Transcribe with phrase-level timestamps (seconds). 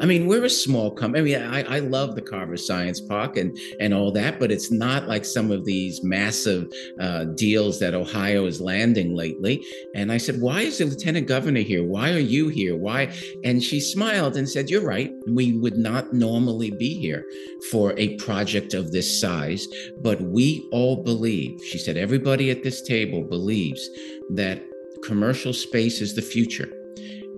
[0.00, 1.36] I mean, we're a small company.
[1.36, 4.70] I mean, I, I love the Carver Science Park and and all that, but it's
[4.70, 9.64] not like some of these massive uh, deals that Ohio is landing lately.
[9.94, 11.84] And I said, "Why is the lieutenant governor here?
[11.84, 12.76] Why are you here?
[12.76, 13.12] Why?"
[13.44, 15.12] And she smiled and said, "You're right.
[15.26, 17.24] We would not normally be here
[17.70, 19.66] for a project of this size,
[20.00, 23.88] but we all believe." She said, "Everybody at this table believes
[24.30, 24.62] that."
[25.04, 26.77] Commercial space is the future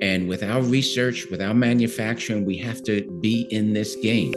[0.00, 4.32] and without research, without manufacturing, we have to be in this game.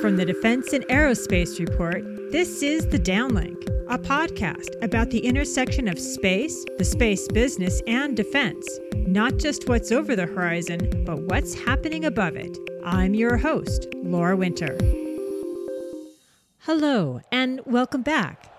[0.00, 5.88] From the Defense and Aerospace Report, this is The Downlink, a podcast about the intersection
[5.88, 8.68] of space, the space business, and defense.
[8.94, 12.58] Not just what's over the horizon, but what's happening above it.
[12.84, 14.76] I'm your host, Laura Winter.
[16.60, 18.50] Hello, and welcome back.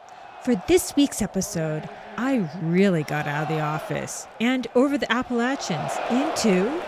[0.45, 5.91] For this week's episode, I really got out of the office and over the Appalachians
[6.09, 6.81] into.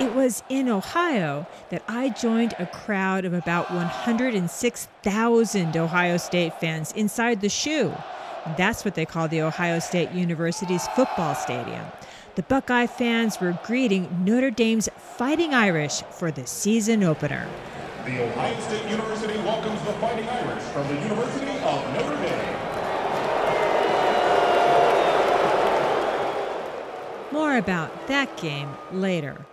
[0.00, 6.92] It was in Ohio that I joined a crowd of about 106,000 Ohio State fans
[6.92, 7.92] inside the shoe.
[8.56, 11.84] That's what they call the Ohio State University's football stadium.
[12.34, 17.48] The Buckeye fans were greeting Notre Dame's Fighting Irish for the season opener.
[18.04, 22.56] The Ohio State University welcomes the Fighting Irish from the University of Notre Dame.
[27.32, 29.46] More about that game later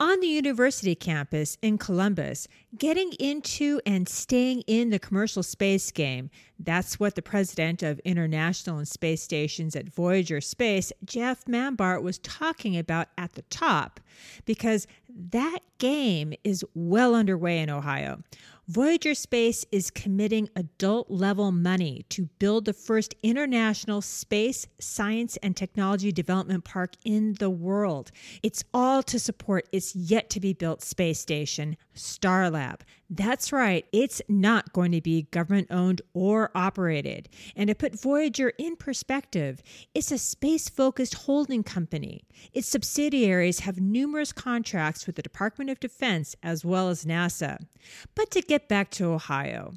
[0.00, 6.30] on the university campus in Columbus, getting into and staying in the commercial space game.
[6.58, 12.18] That's what the president of International and Space Stations at Voyager Space, Jeff Manber, was
[12.18, 14.00] talking about at the top,
[14.46, 18.22] because that game is well underway in Ohio.
[18.70, 25.56] Voyager Space is committing adult level money to build the first international space, science, and
[25.56, 28.12] technology development park in the world.
[28.44, 32.80] It's all to support its yet to be built space station, Starlab.
[33.08, 37.28] That's right, it's not going to be government owned or operated.
[37.56, 39.62] And to put Voyager in perspective,
[39.94, 42.24] it's a space focused holding company.
[42.52, 47.58] Its subsidiaries have numerous contracts with the Department of Defense as well as NASA.
[48.14, 49.74] But to get back to Ohio,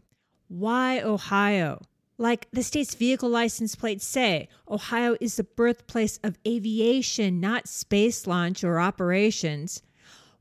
[0.48, 1.82] why Ohio?
[2.20, 8.28] Like the state's vehicle license plates say, Ohio is the birthplace of aviation, not space
[8.28, 9.82] launch or operations.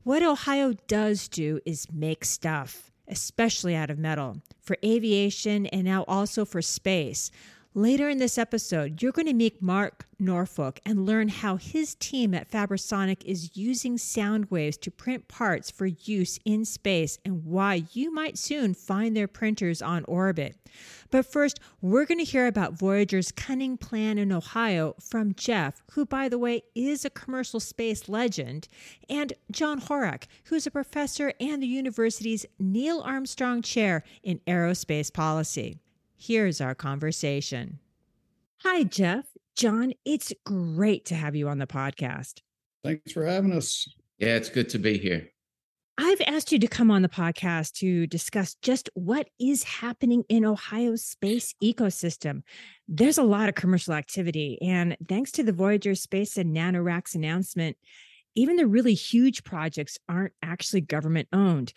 [0.03, 6.03] What Ohio does do is make stuff, especially out of metal, for aviation and now
[6.09, 7.31] also for space.
[7.75, 12.35] Later in this episode, you're going to meet Mark Norfolk and learn how his team
[12.35, 17.85] at Fabrisonic is using sound waves to print parts for use in space and why
[17.93, 20.55] you might soon find their printers on orbit.
[21.09, 26.05] But first, we're going to hear about Voyager's cunning plan in Ohio from Jeff, who,
[26.05, 28.67] by the way, is a commercial space legend,
[29.09, 35.79] and John Horack, who's a professor and the university's Neil Armstrong Chair in Aerospace Policy.
[36.17, 37.79] Here's our conversation.
[38.61, 39.25] Hi, Jeff.
[39.55, 42.39] John, it's great to have you on the podcast.
[42.83, 43.87] Thanks for having us.
[44.17, 45.29] Yeah, it's good to be here.
[45.97, 50.43] I've asked you to come on the podcast to discuss just what is happening in
[50.43, 52.41] Ohio's space ecosystem.
[52.87, 57.77] There's a lot of commercial activity, and thanks to the Voyager Space and NanoRacks announcement,
[58.33, 61.73] even the really huge projects aren't actually government owned.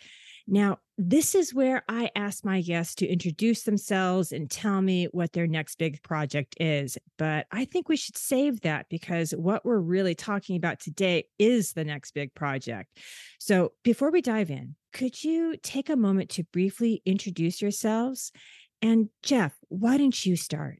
[0.47, 5.33] Now, this is where I ask my guests to introduce themselves and tell me what
[5.33, 6.97] their next big project is.
[7.17, 11.73] But I think we should save that because what we're really talking about today is
[11.73, 12.97] the next big project.
[13.39, 18.31] So before we dive in, could you take a moment to briefly introduce yourselves?
[18.81, 20.79] And Jeff, why don't you start?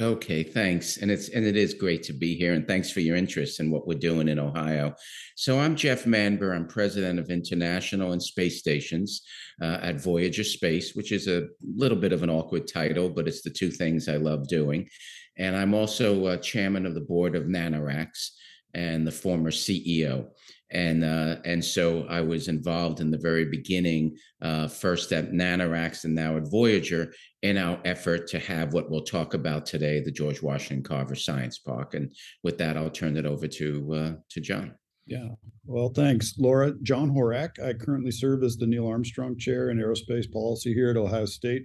[0.00, 0.98] Okay, thanks.
[0.98, 3.68] And it's and it is great to be here and thanks for your interest in
[3.68, 4.94] what we're doing in Ohio.
[5.34, 6.54] So I'm Jeff Manber.
[6.54, 9.22] I'm president of International and Space Stations
[9.60, 13.42] uh, at Voyager Space, which is a little bit of an awkward title, but it's
[13.42, 14.88] the two things I love doing.
[15.36, 18.30] And I'm also uh, chairman of the board of NanoRacks
[18.74, 20.28] and the former CEO
[20.70, 26.04] and uh, and so I was involved in the very beginning, uh, first at NanoRacks
[26.04, 27.12] and now at Voyager,
[27.42, 31.58] in our effort to have what we'll talk about today, the George Washington Carver Science
[31.58, 31.94] Park.
[31.94, 32.12] And
[32.42, 34.74] with that, I'll turn it over to uh, to John.
[35.06, 35.28] Yeah,
[35.64, 36.74] well, thanks, Laura.
[36.82, 37.58] John Horack.
[37.64, 41.62] I currently serve as the Neil Armstrong Chair in Aerospace Policy here at Ohio State,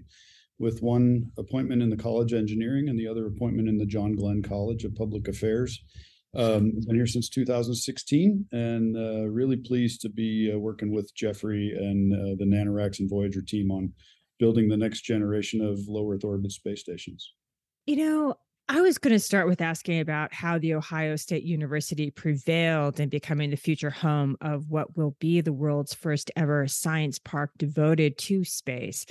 [0.60, 4.16] with one appointment in the College of Engineering and the other appointment in the John
[4.16, 5.84] Glenn College of Public Affairs.
[6.36, 11.76] Um, been here since 2016 and uh, really pleased to be uh, working with Jeffrey
[11.78, 13.94] and uh, the NanoRacks and Voyager team on
[14.40, 17.34] building the next generation of low Earth orbit space stations.
[17.86, 18.36] You know,
[18.70, 23.10] I was going to start with asking about how the Ohio State University prevailed in
[23.10, 28.18] becoming the future home of what will be the world's first ever science park devoted
[28.20, 29.06] to space.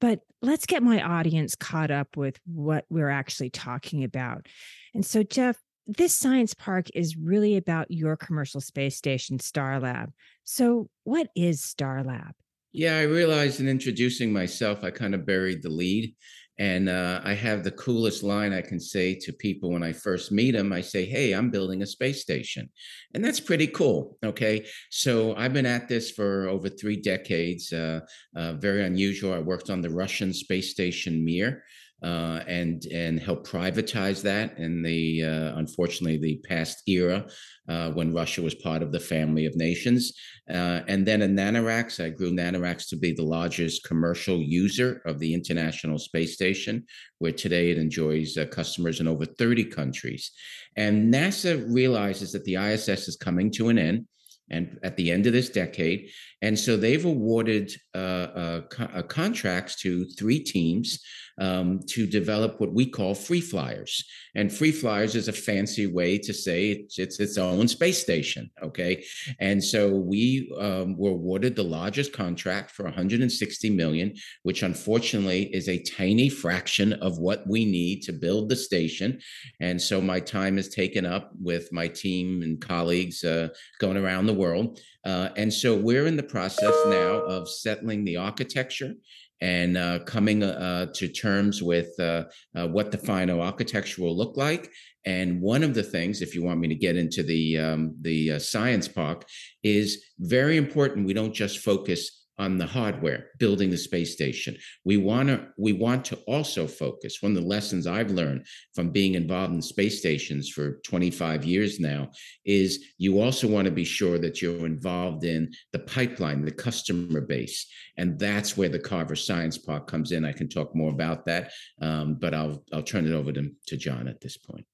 [0.00, 4.46] But let's get my audience caught up with what we're actually talking about.
[4.94, 5.58] And so, Jeff,
[5.96, 10.12] this science park is really about your commercial space station, Starlab.
[10.44, 12.32] So, what is Starlab?
[12.72, 16.14] Yeah, I realized in introducing myself, I kind of buried the lead.
[16.58, 20.30] And uh, I have the coolest line I can say to people when I first
[20.30, 20.74] meet them.
[20.74, 22.68] I say, Hey, I'm building a space station.
[23.14, 24.18] And that's pretty cool.
[24.22, 24.66] Okay.
[24.90, 27.72] So I've been at this for over three decades.
[27.72, 28.00] Uh,
[28.36, 29.32] uh, very unusual.
[29.32, 31.64] I worked on the Russian space station Mir
[32.02, 37.26] uh, and and help privatize that in the uh, unfortunately the past era
[37.68, 40.12] uh, when Russia was part of the family of nations.
[40.48, 45.18] Uh, and then in NanoRacks, I grew NanoRacks to be the largest commercial user of
[45.18, 46.84] the International Space Station,
[47.18, 50.32] where today it enjoys uh, customers in over 30 countries.
[50.76, 54.06] And NASA realizes that the ISS is coming to an end
[54.50, 56.10] and at the end of this decade.
[56.42, 61.00] And so they've awarded uh, uh, co- uh, contracts to three teams
[61.40, 64.04] um, to develop what we call free flyers.
[64.34, 68.50] And free flyers is a fancy way to say it's, it's its own space station.
[68.62, 69.04] Okay.
[69.40, 75.68] And so we um, were awarded the largest contract for 160 million, which unfortunately is
[75.68, 79.18] a tiny fraction of what we need to build the station.
[79.60, 83.48] And so my time is taken up with my team and colleagues uh,
[83.80, 84.78] going around the world.
[85.04, 88.92] Uh, and so we're in the process now of settling the architecture
[89.40, 92.24] and uh, coming uh, to terms with uh,
[92.54, 94.70] uh, what the final architecture will look like.
[95.06, 98.32] And one of the things, if you want me to get into the um, the
[98.32, 99.26] uh, science park,
[99.62, 101.06] is very important.
[101.06, 104.56] We don't just focus on the hardware building the space station.
[104.86, 108.90] We want to we want to also focus one of the lessons i've learned from
[108.90, 112.10] being involved in space stations for 25 years now
[112.46, 117.20] is you also want to be sure that you're involved in the pipeline the customer
[117.20, 117.66] base.
[117.98, 120.24] And that's where the carver science park comes in.
[120.24, 121.52] I can talk more about that
[121.82, 124.64] um, but i'll i'll turn it over to, to john at this point.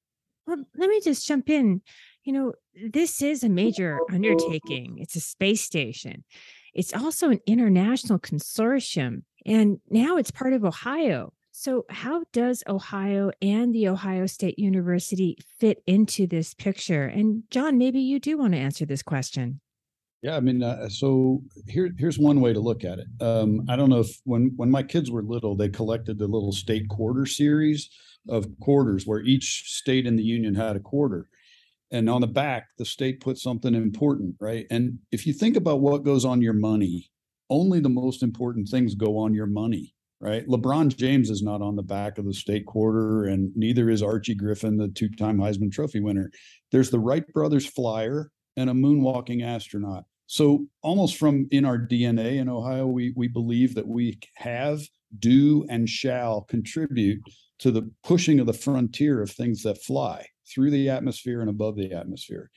[0.46, 1.82] Well let me just jump in.
[2.22, 2.52] You know
[2.96, 4.98] this is a major undertaking.
[4.98, 6.24] It's a space station
[6.76, 11.32] it's also an international consortium, and now it's part of Ohio.
[11.50, 17.06] So, how does Ohio and the Ohio State University fit into this picture?
[17.06, 19.60] And, John, maybe you do want to answer this question.
[20.20, 23.06] Yeah, I mean, uh, so here, here's one way to look at it.
[23.22, 26.52] Um, I don't know if when when my kids were little, they collected the little
[26.52, 27.88] state quarter series
[28.28, 31.26] of quarters, where each state in the union had a quarter
[31.96, 34.66] and on the back the state put something important right?
[34.70, 37.10] And if you think about what goes on your money
[37.48, 40.46] only the most important things go on your money right?
[40.46, 44.34] Lebron james is not on the back of the state quarter and neither is archie
[44.34, 46.30] griffin the two-time heisman trophy winner.
[46.72, 50.04] There's the wright brothers flyer and a moonwalking astronaut.
[50.26, 54.80] So almost from in our dna in ohio we we believe that we have
[55.18, 57.22] do and shall contribute
[57.58, 61.76] to the pushing of the frontier of things that fly through the atmosphere and above
[61.76, 62.50] the atmosphere.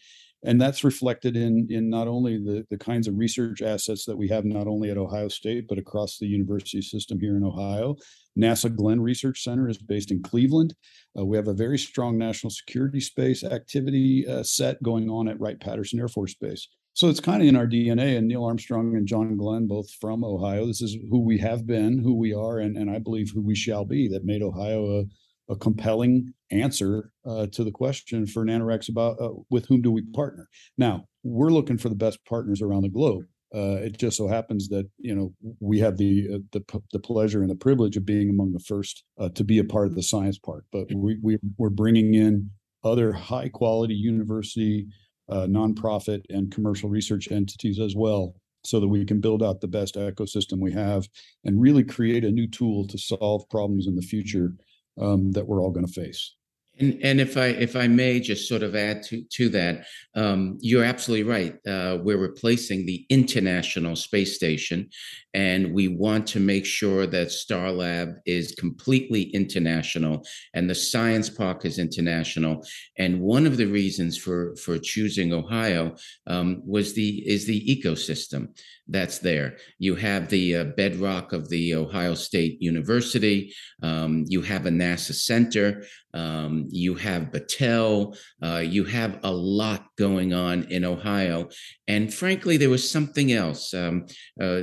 [0.44, 4.30] And that's reflected in in not only the the kinds of research assets that we
[4.30, 7.98] have not only at ohio state but across the university system here in ohio.
[8.38, 10.74] Nasa glenn research center is based in cleveland.
[11.18, 15.40] Uh, we have a very strong national security space activity uh, set going on at
[15.42, 16.70] wright patterson air force base.
[16.94, 20.24] So it's kind of in our dna and neil armstrong and john glenn both from
[20.24, 23.42] ohio this is who we have been who we are and, and i believe who
[23.42, 25.04] we shall be that made ohio a
[25.50, 30.04] a compelling answer uh, to the question for NanoRacks about uh, with whom do we
[30.14, 30.48] partner.
[30.78, 33.24] Now we're looking for the best partners around the globe.
[33.54, 37.42] Uh, it just so happens that you know we have the uh, the the pleasure
[37.42, 40.04] and the privilege of being among the first uh, to be a part of the
[40.04, 40.66] science park.
[40.72, 42.52] But we, we we're bringing in
[42.84, 44.88] other high quality university,
[45.30, 49.68] uh, nonprofit, and commercial research entities as well so that we can build out the
[49.68, 51.08] best ecosystem we have
[51.46, 54.54] and really create a new tool to solve problems in the future
[55.00, 56.36] um, that we're all going to face.
[56.80, 60.58] And, and if I if I may just sort of add to to that, um,
[60.62, 61.56] you're absolutely right.
[61.68, 64.90] Uh, we're replacing the International Space Station,
[65.34, 71.66] and we want to make sure that Starlab is completely international, and the Science Park
[71.66, 72.66] is international.
[72.98, 75.96] And one of the reasons for for choosing Ohio
[76.28, 78.50] um, was the is the ecosystem.
[78.92, 79.58] that's there.
[79.78, 83.54] You have the uh, bedrock of the Ohio State University.
[83.84, 85.84] Um, you have a NASA center.
[86.14, 88.18] Um, you have Battelle.
[88.42, 91.50] Uh, you have a lot going on in Ohio.
[91.88, 93.74] And frankly, there was something else.
[93.74, 94.06] Um,
[94.42, 94.62] uh,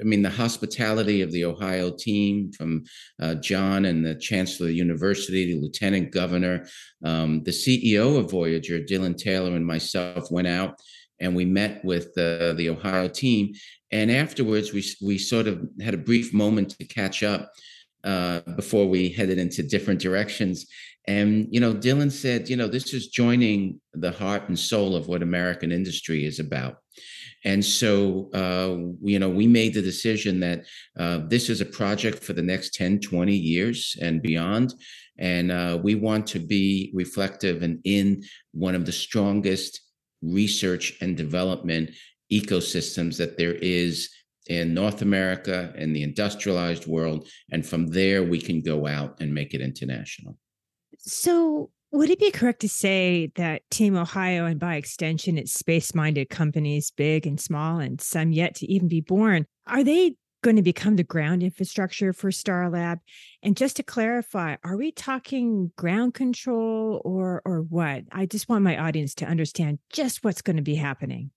[0.00, 2.84] I mean, the hospitality of the Ohio team from
[3.20, 6.66] uh, John and the Chancellor of the University, the Lieutenant Governor,
[7.04, 10.74] um, the CEO of Voyager, Dylan Taylor, and myself went out
[11.20, 13.52] and we met with uh, the Ohio team.
[13.92, 17.50] And afterwards, we we sort of had a brief moment to catch up
[18.04, 20.66] uh, before we headed into different directions.
[21.06, 25.08] And you know, Dylan said, you know, this is joining the heart and soul of
[25.08, 26.76] what American industry is about.
[27.44, 30.64] And so, uh, you know, we made the decision that
[30.98, 34.74] uh, this is a project for the next 10, 20 years and beyond.
[35.18, 39.80] And uh, we want to be reflective and in one of the strongest
[40.22, 41.90] research and development
[42.32, 44.10] ecosystems that there is
[44.50, 47.28] in North America and the industrialized world.
[47.52, 50.36] And from there, we can go out and make it international.
[50.98, 55.94] So, would it be correct to say that Team Ohio and by extension its space
[55.94, 60.56] minded companies, big and small, and some yet to even be born, are they going
[60.56, 62.98] to become the ground infrastructure for Starlab?
[63.42, 68.02] And just to clarify, are we talking ground control or or what?
[68.10, 71.30] I just want my audience to understand just what's going to be happening.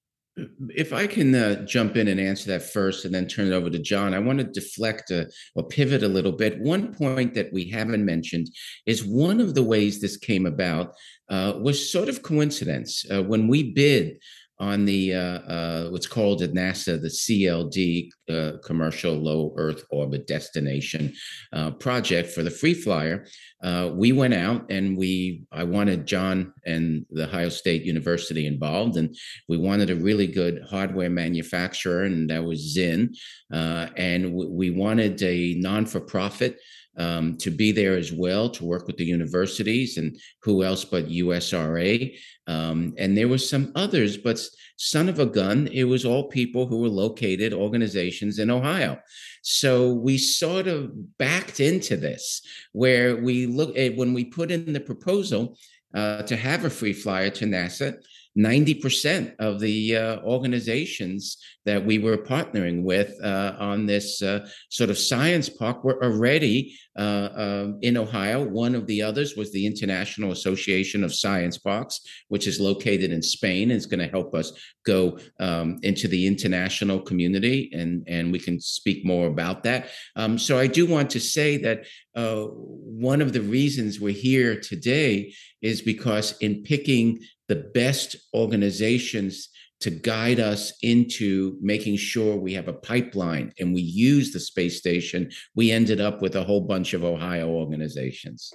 [0.70, 3.70] If I can uh, jump in and answer that first and then turn it over
[3.70, 6.60] to John, I want to deflect a, or pivot a little bit.
[6.60, 8.50] One point that we haven't mentioned
[8.88, 10.94] is one of the ways this came about
[11.30, 13.06] uh, was sort of coincidence.
[13.12, 14.18] Uh, when we bid
[14.64, 20.26] on the uh, uh, what's called at NASA the CLD uh, Commercial Low Earth Orbit
[20.26, 21.14] Destination
[21.52, 23.26] uh, project for the Free Flyer.
[23.62, 28.96] Uh, we went out and we I wanted John and the Ohio State University involved,
[28.96, 29.14] and
[29.50, 33.14] we wanted a really good hardware manufacturer, and that was ZIN,
[33.54, 36.58] uh, and w- we wanted a non for profit
[36.98, 41.08] um, to be there as well to work with the universities and who else but
[41.08, 42.16] USRA.
[42.48, 44.40] Um, and there were some others, but
[44.78, 49.00] son of a gun, it was all people who were located organizations in Ohio.
[49.42, 52.42] So we sort of backed into this
[52.74, 55.58] where we look at when we put in the proposal
[55.94, 57.98] uh, to have a free flyer to NASA
[58.38, 64.90] 90% of the uh, organizations that we were partnering with uh, on this uh, sort
[64.90, 68.44] of science park were already uh, um, in Ohio.
[68.44, 73.22] One of the others was the International Association of Science Parks, which is located in
[73.22, 74.52] Spain and is going to help us
[74.86, 77.72] go um, into the international community.
[77.74, 79.90] And, and we can speak more about that.
[80.16, 81.86] Um, so I do want to say that
[82.16, 87.20] uh, one of the reasons we're here today is because in picking
[87.54, 93.82] the best organizations to guide us into making sure we have a pipeline and we
[93.82, 98.52] use the space station, we ended up with a whole bunch of Ohio organizations.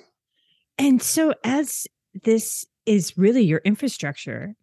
[0.78, 1.86] And so, as
[2.24, 4.54] this is really your infrastructure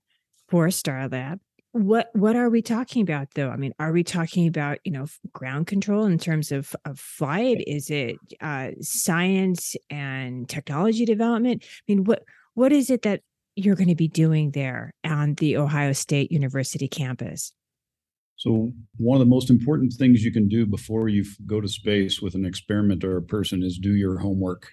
[0.49, 1.39] for Starlab,
[1.71, 3.49] what what are we talking about though?
[3.49, 7.63] I mean are we talking about you know ground control in terms of, of flight?
[7.67, 11.63] Is it uh, science and technology development?
[11.63, 12.23] I mean what
[12.53, 13.21] what is it that
[13.55, 17.51] you're going to be doing there on the ohio state university campus
[18.37, 22.21] so one of the most important things you can do before you go to space
[22.21, 24.67] with an experiment or a person is do your homework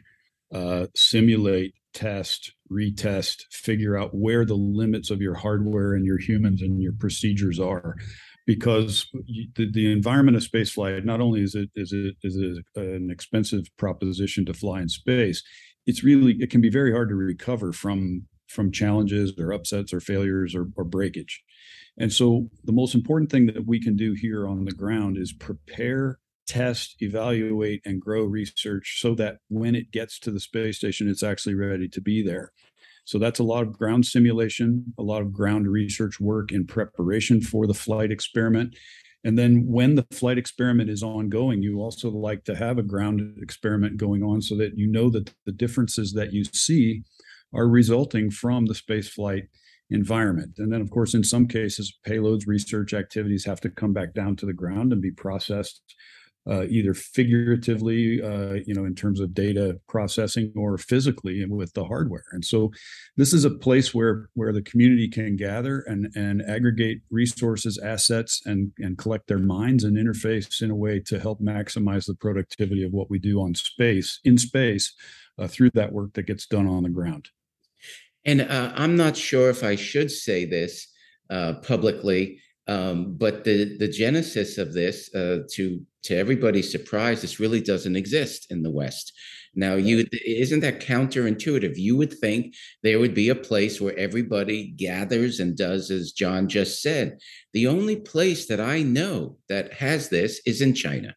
[0.52, 6.62] uh, simulate test, retest, figure out where the limits of your hardware and your humans
[6.62, 7.96] and your procedures are.
[8.46, 9.06] Because
[9.54, 13.64] the, the environment of spaceflight, not only is it is it is it an expensive
[13.78, 15.44] proposition to fly in space,
[15.86, 20.00] it's really it can be very hard to recover from from challenges or upsets or
[20.00, 21.42] failures or, or breakage.
[21.98, 25.32] And so the most important thing that we can do here on the ground is
[25.32, 31.08] prepare test, evaluate, and grow research so that when it gets to the space station,
[31.08, 32.52] it's actually ready to be there.
[33.04, 37.40] So that's a lot of ground simulation, a lot of ground research work in preparation
[37.40, 38.76] for the flight experiment.
[39.24, 43.38] And then when the flight experiment is ongoing, you also like to have a ground
[43.40, 47.02] experiment going on so that you know that the differences that you see
[47.54, 49.44] are resulting from the space flight
[49.90, 50.54] environment.
[50.58, 54.36] And then, of course, in some cases, payloads research activities have to come back down
[54.36, 55.82] to the ground and be processed
[56.50, 61.84] uh, either figuratively, uh, you know, in terms of data processing, or physically with the
[61.84, 62.24] hardware.
[62.32, 62.72] And so,
[63.16, 68.42] this is a place where where the community can gather and and aggregate resources, assets,
[68.44, 72.82] and and collect their minds and interface in a way to help maximize the productivity
[72.82, 74.92] of what we do on space in space
[75.38, 77.30] uh, through that work that gets done on the ground.
[78.24, 80.88] And uh, I'm not sure if I should say this
[81.30, 82.38] uh, publicly
[82.68, 87.96] Um, but the the genesis of this, uh, to to everybody's surprise, this really doesn't
[87.96, 89.12] exist in the West.
[89.54, 91.76] Now, you isn't that counterintuitive?
[91.76, 96.48] You would think there would be a place where everybody gathers and does as John
[96.48, 97.18] just said.
[97.52, 101.16] The only place that I know that has this is in China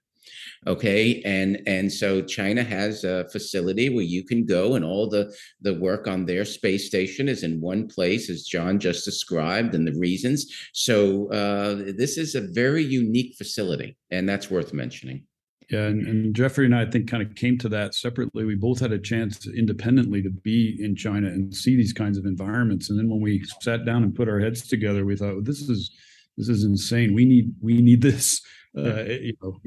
[0.67, 5.33] okay and and so china has a facility where you can go and all the
[5.61, 9.87] the work on their space station is in one place as john just described and
[9.87, 15.23] the reasons so uh, this is a very unique facility and that's worth mentioning
[15.69, 18.45] yeah, and, and, Jeffrey and I, think kind of came to that separately.
[18.45, 22.25] We both had a chance independently to be in China and see these kinds of
[22.25, 22.89] environments.
[22.89, 25.61] And then when we sat down and put our heads together, we thought, well, this
[25.61, 25.91] is
[26.37, 27.13] this is insane.
[27.15, 28.41] We need we need this
[28.77, 29.57] uh, you know,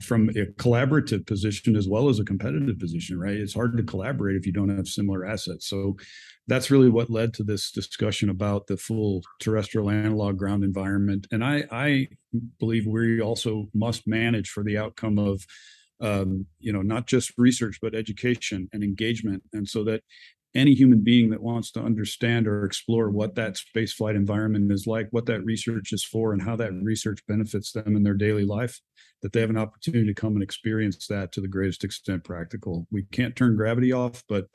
[0.00, 3.36] from a collaborative position as well as a competitive position, right?
[3.36, 5.68] It's hard to collaborate if you don't have similar assets.
[5.68, 5.96] So
[6.46, 11.26] that's really what led to this discussion about the full terrestrial analog ground environment.
[11.30, 12.08] And I, I
[12.58, 15.44] believe we also must manage for the outcome of
[16.00, 20.02] um, you know not just research but education and engagement and so that
[20.54, 25.08] any human being that wants to understand or explore what that spaceflight environment is like,
[25.10, 28.80] what that research is for, and how that research benefits them in their daily life,
[29.22, 32.86] that they have an opportunity to come and experience that to the greatest extent practical.
[32.90, 34.46] We can't turn gravity off, but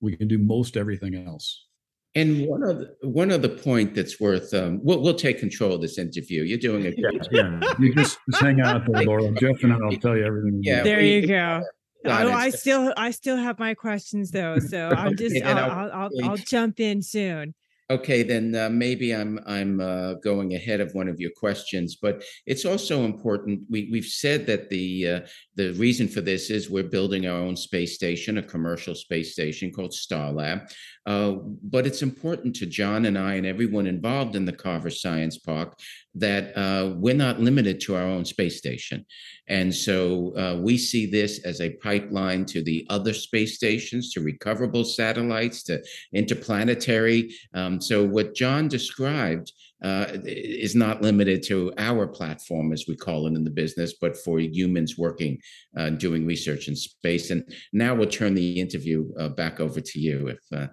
[0.00, 1.66] we can do most everything else.
[2.14, 5.96] And one other one other point that's worth um, we'll we'll take control of this
[5.96, 6.42] interview.
[6.42, 6.94] You're doing it.
[7.32, 7.72] Yeah, yeah.
[7.78, 9.32] You just, just hang out there, Laura.
[9.32, 10.60] Jeff and I'll tell you everything.
[10.62, 11.62] Yeah, there you go.
[12.04, 15.92] Oh, I still I still have my questions though, so I'm just okay, I'll, I'll,
[15.92, 17.54] I'll, I'll, jump in soon.
[17.90, 22.24] Okay, then uh, maybe I'm I'm uh, going ahead of one of your questions, but
[22.46, 23.60] it's also important.
[23.68, 25.20] We we've said that the uh,
[25.56, 29.70] the reason for this is we're building our own space station, a commercial space station
[29.70, 30.72] called Starlab.
[31.04, 31.32] Uh,
[31.64, 35.78] but it's important to John and I and everyone involved in the Carver Science Park
[36.14, 39.04] that uh, we're not limited to our own space station.
[39.48, 44.20] And so uh, we see this as a pipeline to the other space stations, to
[44.20, 47.34] recoverable satellites, to interplanetary.
[47.54, 49.52] Um, so what John described
[49.82, 54.16] uh, is not limited to our platform, as we call it in the business, but
[54.16, 55.40] for humans working,
[55.76, 57.30] uh, doing research in space.
[57.30, 57.42] And
[57.72, 60.68] now we'll turn the interview uh, back over to you, if uh,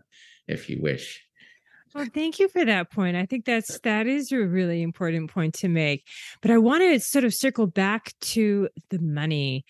[0.48, 1.29] if you wish.
[1.96, 3.18] Well, thank you for that point.
[3.18, 6.06] I think that's that is a really important point to make.
[6.42, 9.66] But I want to sort of circle back to the money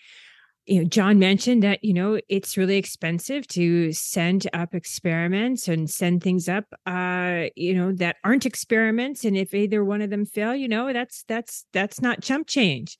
[0.66, 5.90] you know john mentioned that you know it's really expensive to send up experiments and
[5.90, 10.24] send things up uh you know that aren't experiments and if either one of them
[10.24, 12.98] fail you know that's that's that's not chump change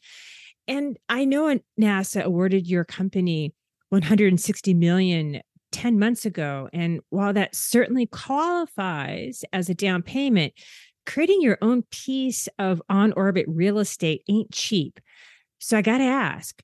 [0.66, 3.55] and i know nasa awarded your company
[3.90, 5.40] 160 million
[5.73, 10.53] 10 months ago and while that certainly qualifies as a down payment
[11.07, 15.01] creating your own piece of on orbit real estate ain't cheap
[15.59, 16.63] so i got to ask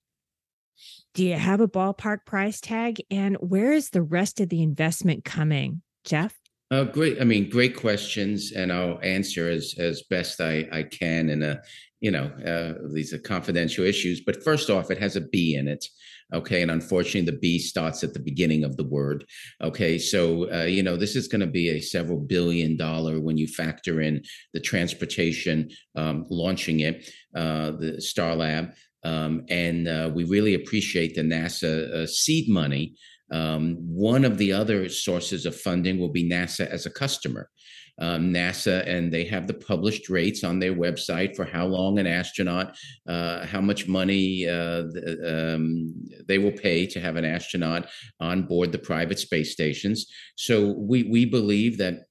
[1.16, 3.01] do you have a ballpark price tag?
[3.11, 6.38] And where is the rest of the investment coming, Jeff?
[6.71, 7.21] Uh, great.
[7.21, 11.31] I mean, great questions, and I'll answer as as best I I can.
[11.31, 11.57] And uh,
[12.01, 14.21] you know, uh, these are confidential issues.
[14.21, 15.87] But first off, it has a B in it.
[16.34, 19.24] Okay, and unfortunately, the B starts at the beginning of the word.
[19.62, 23.38] Okay, so uh, you know, this is going to be a several billion dollar when
[23.38, 28.74] you factor in the transportation, um, launching it, uh, the Starlab.
[29.04, 32.96] Um, and uh, we really appreciate the NASA uh, seed money.
[33.30, 37.50] Um, one of the other sources of funding will be NASA as a customer.
[37.98, 42.06] Um, NASA, and they have the published rates on their website for how long an
[42.06, 42.76] astronaut,
[43.09, 44.85] uh, how much money uh,
[45.24, 45.94] um,
[46.28, 47.88] they will pay to have an astronaut
[48.20, 50.06] on board the private space stations.
[50.37, 52.06] So we we believe that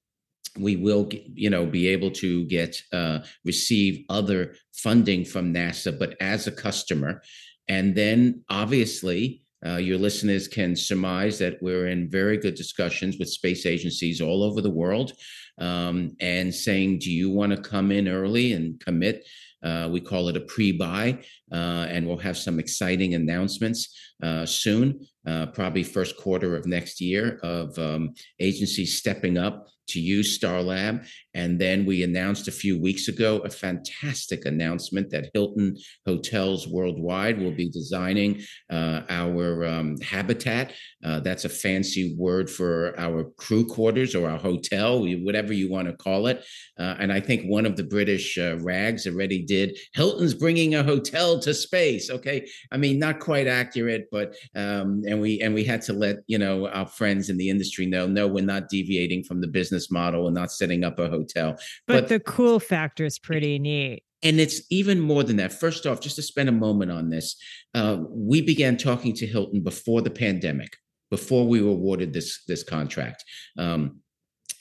[0.57, 6.15] we will you know be able to get uh, receive other funding from nasa but
[6.21, 7.21] as a customer
[7.67, 13.29] and then obviously uh, your listeners can surmise that we're in very good discussions with
[13.29, 15.13] space agencies all over the world
[15.59, 19.25] um, and saying do you want to come in early and commit?
[19.63, 21.17] Uh, we call it a pre-buy,
[21.51, 27.01] uh, and we'll have some exciting announcements uh, soon, uh, probably first quarter of next
[27.01, 31.07] year, of um, agencies stepping up to use Starlab.
[31.33, 37.39] And then we announced a few weeks ago a fantastic announcement that Hilton Hotels Worldwide
[37.39, 40.73] will be designing uh, our um, habitat.
[41.03, 45.87] Uh, that's a fancy word for our crew quarters or our hotel, whatever you want
[45.87, 46.43] to call it.
[46.79, 49.77] Uh, and I think one of the British uh, rags already did.
[49.93, 52.09] Hilton's bringing a hotel to space.
[52.09, 56.17] Okay, I mean not quite accurate, but um, and we and we had to let
[56.27, 59.89] you know our friends in the industry know no, we're not deviating from the business
[59.89, 61.55] model and not setting up a hotel.
[61.87, 65.53] But, but the cool factor is pretty neat and it's even more than that.
[65.53, 67.35] First off, just to spend a moment on this,
[67.75, 70.75] uh, we began talking to Hilton before the pandemic,
[71.11, 73.23] before we were awarded this this contract.
[73.57, 74.01] Um,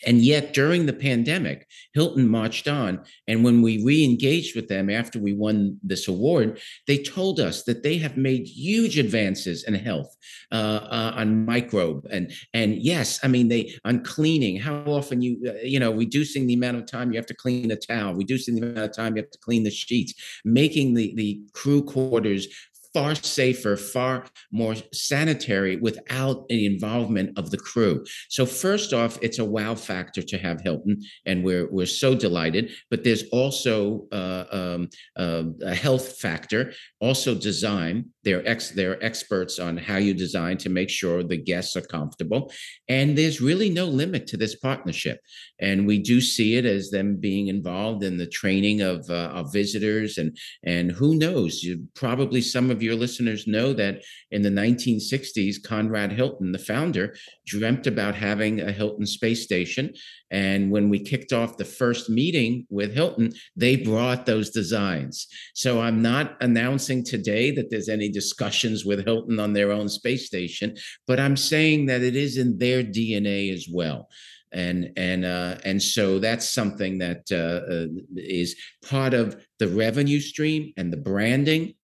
[0.06, 3.00] and yet, during the pandemic, Hilton marched on.
[3.28, 7.64] And when we re engaged with them after we won this award, they told us
[7.64, 10.16] that they have made huge advances in health,
[10.52, 10.54] uh,
[10.90, 12.06] uh, on microbe.
[12.10, 16.46] And, and yes, I mean, they on cleaning, how often you, uh, you know, reducing
[16.46, 19.16] the amount of time you have to clean a towel, reducing the amount of time
[19.16, 20.14] you have to clean the sheets,
[20.44, 22.48] making the, the crew quarters
[22.94, 28.04] far safer, far more sanitary without the involvement of the crew.
[28.28, 32.70] So first off, it's a wow factor to have Hilton, and we're we're so delighted.
[32.90, 38.10] But there's also uh, um, uh, a health factor, also design.
[38.22, 42.52] They're ex they're experts on how you design to make sure the guests are comfortable,
[42.88, 45.18] and there's really no limit to this partnership.
[45.58, 49.50] And we do see it as them being involved in the training of uh, our
[49.50, 54.50] visitors, and and who knows, you probably some of your listeners know that in the
[54.50, 57.14] 1960s, Conrad Hilton, the founder,
[57.46, 59.92] dreamt about having a Hilton space station.
[60.30, 65.26] And when we kicked off the first meeting with Hilton, they brought those designs.
[65.54, 70.26] So I'm not announcing today that there's any discussions with Hilton on their own space
[70.26, 74.08] station, but I'm saying that it is in their DNA as well
[74.54, 78.56] and and uh, and so that's something that uh, uh, is
[78.88, 81.74] part of the revenue stream and the branding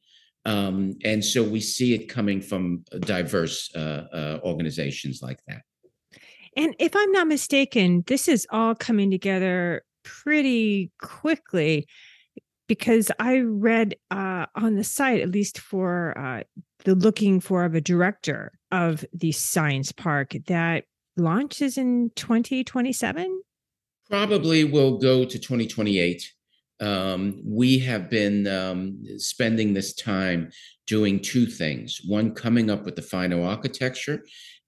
[0.44, 5.62] um, and so we see it coming from diverse uh, uh, organizations like that.
[6.56, 11.86] And if I'm not mistaken, this is all coming together pretty quickly
[12.66, 16.42] because I read uh, on the site, at least for uh,
[16.84, 20.84] the looking for of a director of the science park, that
[21.16, 23.42] launches in 2027.
[24.08, 26.32] Probably will go to 2028
[26.80, 30.50] um, we have been um, spending this time
[30.86, 32.00] doing two things.
[32.06, 34.24] One, coming up with the final architecture,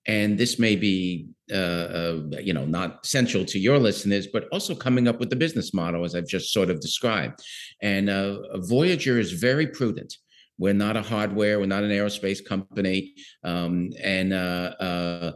[0.06, 4.74] and this may be uh, uh, you know not central to your listeners, but also
[4.74, 7.40] coming up with the business model as I've just sort of described.
[7.80, 10.14] And uh, Voyager is very prudent.
[10.58, 11.58] We're not a hardware.
[11.58, 15.32] We're not an aerospace company, um, and uh, uh,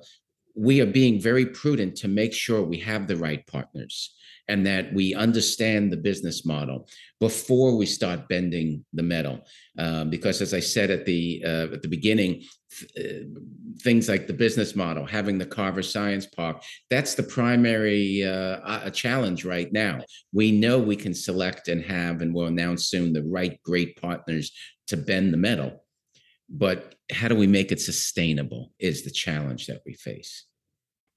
[0.54, 4.15] we are being very prudent to make sure we have the right partners
[4.48, 6.88] and that we understand the business model
[7.20, 9.40] before we start bending the metal.
[9.78, 13.40] Um, because, as I said at the uh, at the beginning, th- uh,
[13.80, 19.44] things like the business model, having the Carver Science Park, that's the primary uh, challenge
[19.44, 20.00] right now.
[20.32, 24.52] We know we can select and have, and we'll announce soon the right great partners
[24.88, 25.84] to bend the metal.
[26.48, 28.72] But how do we make it sustainable?
[28.78, 30.46] Is the challenge that we face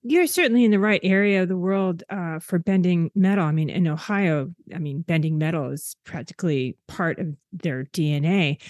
[0.04, 3.46] you're certainly in the right area of the world uh, for bending metal.
[3.46, 8.62] I mean, in Ohio, I mean, bending metal is practically part of their DNA.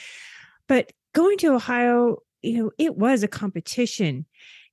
[0.67, 4.25] But going to Ohio, you know, it was a competition.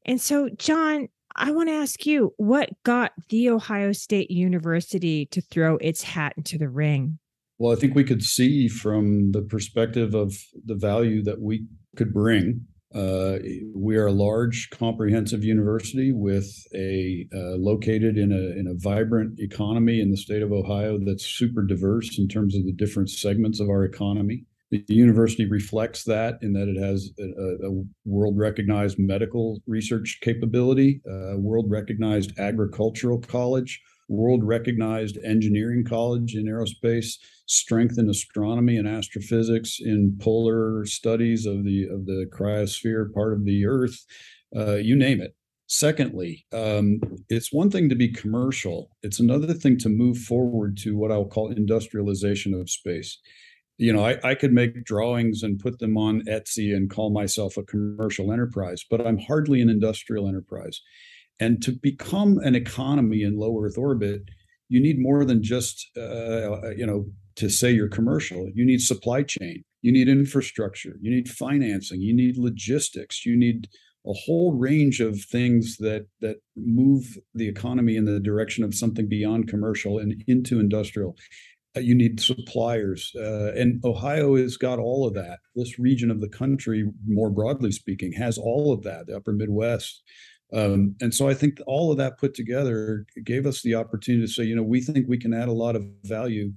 [0.07, 5.43] And so, John, I want to ask you what got The Ohio State University to
[5.43, 7.19] throw its hat into the ring?
[7.59, 11.67] Well, I think we could see from the perspective of the value that we
[11.97, 12.67] could bring
[12.97, 13.39] uh,
[13.75, 19.39] we are a large, comprehensive university with a uh, located in a in a vibrant
[19.39, 23.61] economy in the state of Ohio that's super diverse in terms of the different segments
[23.61, 24.45] of our economy.
[24.71, 31.03] The university reflects that in that it has a, a world recognized medical research capability,
[31.07, 37.17] a world recognized agricultural college, world recognized engineering college in aerospace,
[37.47, 43.45] strength in astronomy and astrophysics, in polar studies of the of the cryosphere part of
[43.45, 44.05] the Earth,
[44.57, 45.35] uh, you name it.
[45.69, 50.97] Secondly, um, it's one thing to be commercial; it's another thing to move forward to
[50.97, 53.19] what I'll call industrialization of space.
[53.79, 57.59] You know, I, I could make drawings and put them on Etsy and call myself
[57.59, 60.81] a commercial enterprise, but I'm hardly an industrial enterprise.
[61.39, 64.23] And to become an economy in low Earth orbit,
[64.69, 68.49] you need more than just uh, you know to say you're commercial.
[68.55, 73.69] You need supply chain, you need infrastructure, you need financing, you need logistics, you need
[74.07, 79.09] a whole range of things that that move the economy in the direction of something
[79.09, 81.17] beyond commercial and into industrial.
[81.77, 85.41] Uh, you need suppliers, uh, and Ohio has got all of that.
[85.55, 89.07] This region of the country, more broadly speaking, has all of that.
[89.07, 90.03] The Upper Midwest,
[90.53, 94.33] um, and so I think all of that put together gave us the opportunity to
[94.33, 96.53] say, you know, we think we can add a lot of value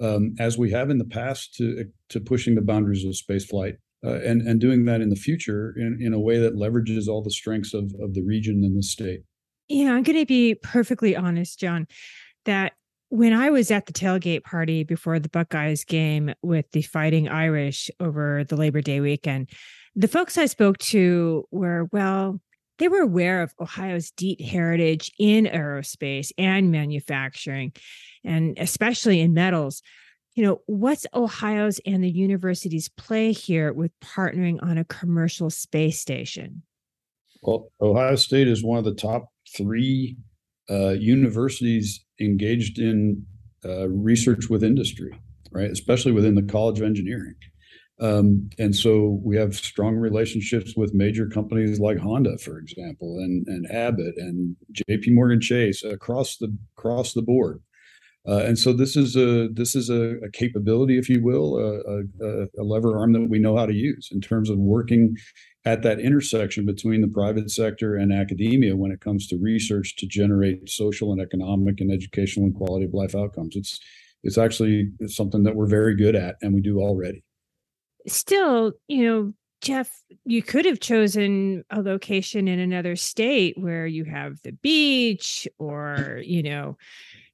[0.00, 3.76] um, as we have in the past, to to pushing the boundaries of space flight
[4.04, 7.22] uh, and and doing that in the future in, in a way that leverages all
[7.22, 9.20] the strengths of of the region and the state.
[9.68, 11.86] Yeah, I'm going to be perfectly honest, John,
[12.44, 12.72] that
[13.08, 17.90] when I was at the tailgate party before the Buckeyes game with the Fighting Irish
[18.00, 19.50] over the Labor Day weekend,
[19.94, 22.40] the folks I spoke to were, well,
[22.80, 27.72] they were aware of Ohio's deep heritage in aerospace and manufacturing,
[28.24, 29.82] and especially in metals.
[30.34, 36.00] You know, what's Ohio's and the university's play here with partnering on a commercial space
[36.00, 36.62] station?
[37.42, 40.16] Well, Ohio State is one of the top three
[40.70, 43.26] uh, universities engaged in
[43.62, 45.12] uh, research with industry,
[45.50, 45.70] right?
[45.70, 47.34] Especially within the College of Engineering.
[48.00, 53.46] Um, and so we have strong relationships with major companies like Honda, for example, and,
[53.70, 55.10] Abbott and J.P.
[55.10, 57.60] Morgan Chase across the across the board.
[58.26, 62.62] Uh, and so this is a this is a, a capability, if you will, a,
[62.62, 65.16] lever arm that we know how to use in terms of working
[65.64, 70.06] at that intersection between the private sector and academia when it comes to research to
[70.06, 73.56] generate social and economic and educational and quality of life outcomes.
[73.56, 73.78] It's
[74.22, 77.24] it's actually something that we're very good at and we do already.
[78.06, 79.90] Still, you know, Jeff,
[80.24, 86.20] you could have chosen a location in another state where you have the beach or,
[86.24, 86.78] you know,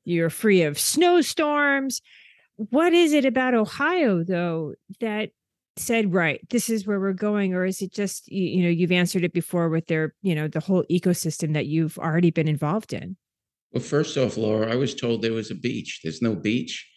[0.05, 2.02] you're free of snowstorms.
[2.57, 5.31] What is it about Ohio though that
[5.79, 8.90] said right this is where we're going or is it just you, you, know you've
[8.90, 12.94] answered it before with their you know the whole ecosystem that you've already been involved
[12.94, 13.14] in?
[13.72, 16.00] Well first off laura i was told there was a beach.
[16.02, 16.88] There's no beach.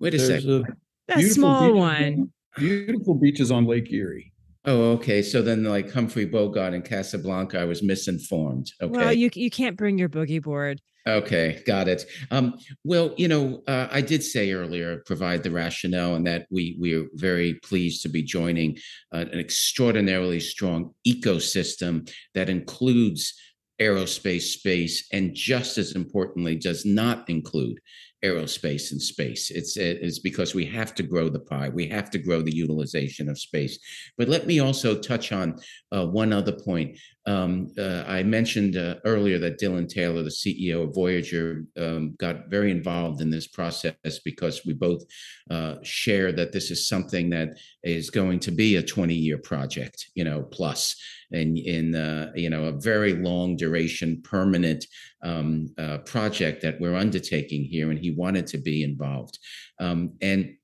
[0.00, 0.74] Wait a There's second.
[1.10, 4.32] a, a small beach, one beautiful beaches on lake erie
[4.66, 5.20] Oh, okay.
[5.20, 8.72] So then, like Humphrey Bogart and Casablanca, I was misinformed.
[8.80, 8.96] Okay.
[8.96, 10.80] Well, you you can't bring your boogie board.
[11.06, 12.06] Okay, got it.
[12.30, 16.78] Um, well, you know, uh, I did say earlier, provide the rationale, and that we
[16.80, 18.78] we are very pleased to be joining
[19.12, 23.34] uh, an extraordinarily strong ecosystem that includes
[23.78, 27.78] aerospace space, and just as importantly, does not include
[28.24, 29.50] aerospace and space.
[29.50, 31.68] It's it's because we have to grow the pie.
[31.68, 33.78] We have to grow the utilization of space.
[34.16, 35.60] But let me also touch on
[35.92, 36.98] uh, one other point.
[37.26, 42.48] Um, uh, I mentioned uh, earlier that Dylan Taylor, the CEO of Voyager, um, got
[42.48, 45.02] very involved in this process because we both
[45.50, 50.24] uh, share that this is something that is going to be a 20-year project, you
[50.24, 50.96] know, plus,
[51.32, 54.84] and in uh, you know a very long duration, permanent
[55.22, 59.38] um, uh, project that we're undertaking here, and he wanted to be involved,
[59.80, 60.54] um, and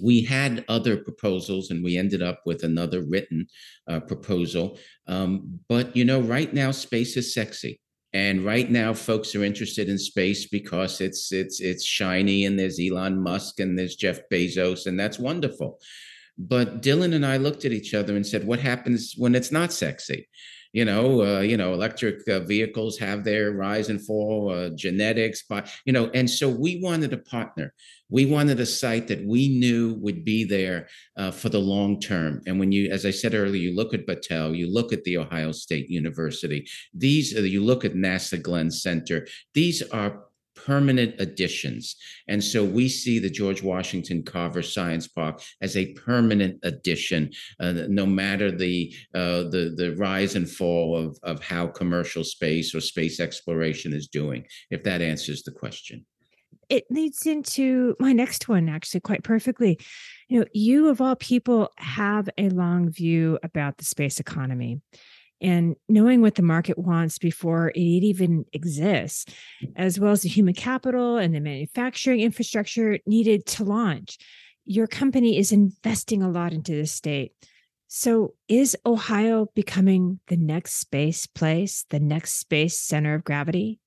[0.00, 3.46] we had other proposals and we ended up with another written
[3.88, 4.78] uh, proposal.
[5.06, 7.80] Um, but, you know, right now, space is sexy.
[8.12, 12.80] And right now, folks are interested in space because it's it's it's shiny, and there's
[12.80, 15.78] Elon Musk, and there's Jeff Bezos, and that's wonderful.
[16.38, 19.70] But Dylan and I looked at each other and said, "What happens when it's not
[19.70, 20.28] sexy?"
[20.76, 25.42] you know, uh, you know, electric uh, vehicles have their rise and fall, uh, genetics,
[25.48, 27.72] but you know, and so we wanted a partner.
[28.08, 32.40] We wanted a site that we knew would be there uh, for the long term.
[32.46, 35.18] And when you, as I said earlier, you look at Battelle, you look at the
[35.18, 36.66] Ohio State University.
[36.94, 39.26] These, you look at NASA Glenn Center.
[39.54, 41.96] These are permanent additions.
[42.28, 47.72] And so we see the George Washington Carver Science Park as a permanent addition, uh,
[47.88, 52.80] no matter the, uh, the, the rise and fall of, of how commercial space or
[52.80, 56.04] space exploration is doing, if that answers the question.
[56.68, 59.78] It leads into my next one, actually, quite perfectly.
[60.28, 64.80] You know, you of all people have a long view about the space economy
[65.40, 69.26] and knowing what the market wants before it even exists,
[69.76, 74.18] as well as the human capital and the manufacturing infrastructure needed to launch.
[74.64, 77.32] Your company is investing a lot into this state.
[77.88, 83.78] So, is Ohio becoming the next space place, the next space center of gravity?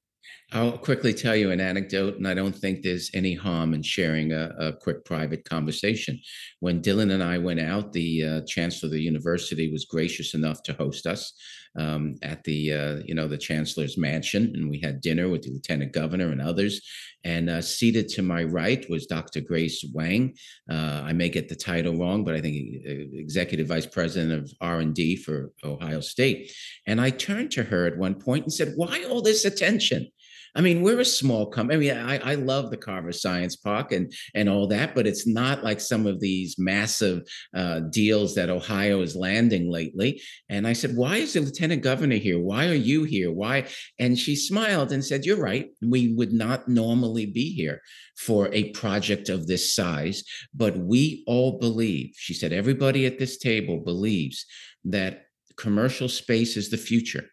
[0.52, 4.34] I'll quickly tell you an anecdote, and I don't think there's any harm in sharing
[4.34, 6.20] a, a quick private conversation.
[6.60, 10.64] When Dylan and I went out, the uh, chancellor of the university was gracious enough
[10.64, 11.34] to host us
[11.78, 15.52] um, at the uh, you know the chancellor's mansion, and we had dinner with the
[15.52, 16.82] lieutenant governor and others.
[17.24, 19.42] And uh, seated to my right was Dr.
[19.42, 20.36] Grace Wang.
[20.72, 22.56] Uh, I may get the title wrong, but I think
[22.88, 26.52] uh, executive vice president of R and D for Ohio State.
[26.88, 30.10] And I turned to her at one point and said, "Why all this attention?"
[30.56, 31.92] I mean, we're a small company.
[31.92, 35.28] I mean, I, I love the Carver Science Park and and all that, but it's
[35.28, 37.22] not like some of these massive
[37.56, 40.22] uh, deals that Ohio is landing lately.
[40.50, 42.40] And I said, "Why is the lieutenant governor here?
[42.40, 43.32] Why are you here?
[43.32, 43.68] Why?"
[44.00, 45.70] And she smiled and said, "You're right.
[45.82, 47.82] We would not normally be here
[48.18, 53.38] for a project of this size, but we all believe." She said, "Everybody at this
[53.38, 54.46] table believes
[54.86, 55.26] that."
[55.58, 57.30] Commercial space is the future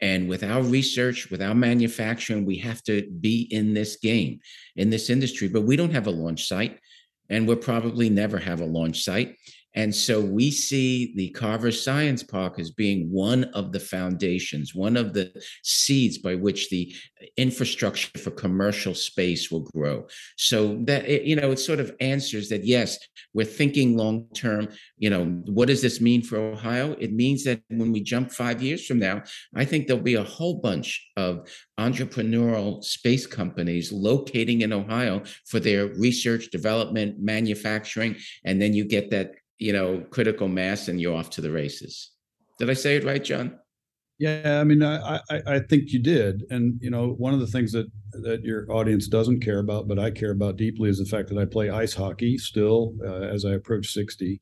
[0.00, 4.40] and with our research, with our manufacturing, we have to be in this game,
[4.76, 5.48] in this industry.
[5.48, 6.78] But we don't have a launch site,
[7.30, 9.36] and we'll probably never have a launch site.
[9.76, 14.96] And so we see the Carver Science Park as being one of the foundations, one
[14.96, 15.30] of the
[15.62, 16.94] seeds by which the
[17.36, 20.06] infrastructure for commercial space will grow.
[20.36, 22.98] So that, you know, it sort of answers that, yes,
[23.34, 24.68] we're thinking long term.
[24.96, 26.96] You know, what does this mean for Ohio?
[26.98, 30.24] It means that when we jump five years from now, I think there'll be a
[30.24, 38.16] whole bunch of entrepreneurial space companies locating in Ohio for their research, development, manufacturing.
[38.44, 42.10] And then you get that you know, critical mass and you're off to the races.
[42.58, 43.58] Did I say it right, John?
[44.18, 47.46] Yeah, I mean, I, I, I think you did, and you know, one of the
[47.46, 47.86] things that
[48.22, 51.38] that your audience doesn't care about, but I care about deeply, is the fact that
[51.38, 54.40] I play ice hockey still uh, as I approach sixty,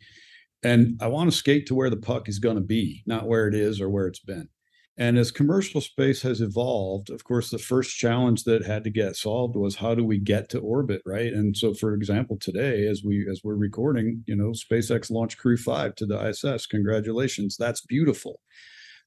[0.62, 3.48] and I want to skate to where the puck is going to be, not where
[3.48, 4.48] it is or where it's been.
[4.96, 9.16] And as commercial space has evolved, of course, the first challenge that had to get
[9.16, 11.32] solved was how do we get to orbit, right?
[11.32, 15.56] And so, for example, today, as we as we're recording, you know, SpaceX launched Crew
[15.56, 16.66] Five to the ISS.
[16.66, 18.40] Congratulations, that's beautiful.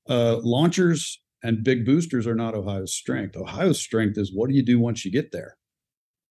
[0.09, 3.37] Uh, launchers and big boosters are not Ohio's strength.
[3.37, 5.57] Ohio's strength is what do you do once you get there?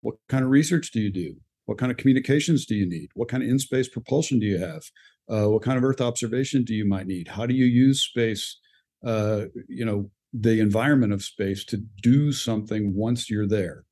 [0.01, 1.35] What kind of research do you do?
[1.65, 3.09] What kind of communications do you need?
[3.15, 4.83] What kind of in space propulsion do you have?
[5.29, 7.27] Uh, what kind of Earth observation do you might need?
[7.27, 8.57] How do you use space?
[9.05, 13.83] Uh, you know the environment of space to do something once you're there.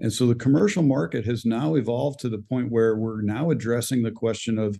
[0.00, 4.02] And so the commercial market has now evolved to the point where we're now addressing
[4.02, 4.78] the question of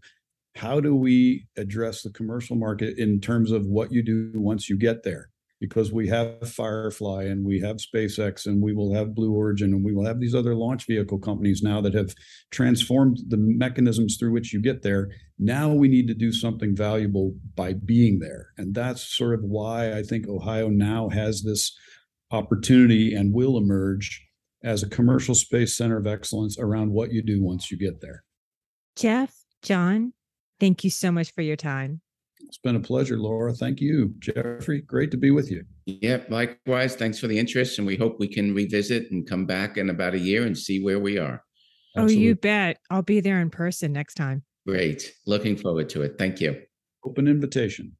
[0.55, 4.77] how do we address the commercial market in terms of what you do once you
[4.77, 5.31] get there?
[5.61, 9.85] Because we have Firefly and we have SpaceX and we will have Blue Origin and
[9.85, 12.15] we will have these other launch vehicle companies now that have
[12.51, 15.09] transformed the mechanisms through which you get there.
[15.39, 18.49] Now we need to do something valuable by being there.
[18.57, 21.77] And that's sort of why I think Ohio now has this
[22.31, 24.25] opportunity and will emerge
[24.63, 28.25] as a commercial space center of excellence around what you do once you get there.
[28.97, 30.13] Jeff, John,
[30.59, 32.01] thank you so much for your time.
[32.41, 33.53] It's been a pleasure, Laura.
[33.53, 34.81] Thank you, Jeffrey.
[34.83, 35.65] Great to be with you.
[35.87, 36.95] Yep, likewise.
[36.95, 40.15] Thanks for the interest, and we hope we can revisit and come back in about
[40.15, 41.43] a year and see where we are.
[41.97, 42.17] Absolutely.
[42.17, 42.79] Oh, you bet.
[42.91, 44.43] I'll be there in person next time.
[44.67, 45.13] Great.
[45.27, 46.17] Looking forward to it.
[46.19, 46.63] Thank you.
[47.05, 47.97] Open invitation.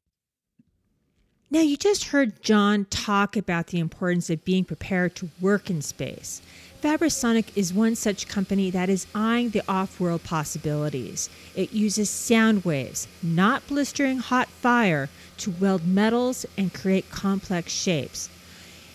[1.51, 5.81] Now, you just heard John talk about the importance of being prepared to work in
[5.81, 6.43] space.
[6.81, 11.29] Fabrisonic is one such company that is eyeing the off world possibilities.
[11.53, 18.29] It uses sound waves, not blistering hot fire, to weld metals and create complex shapes.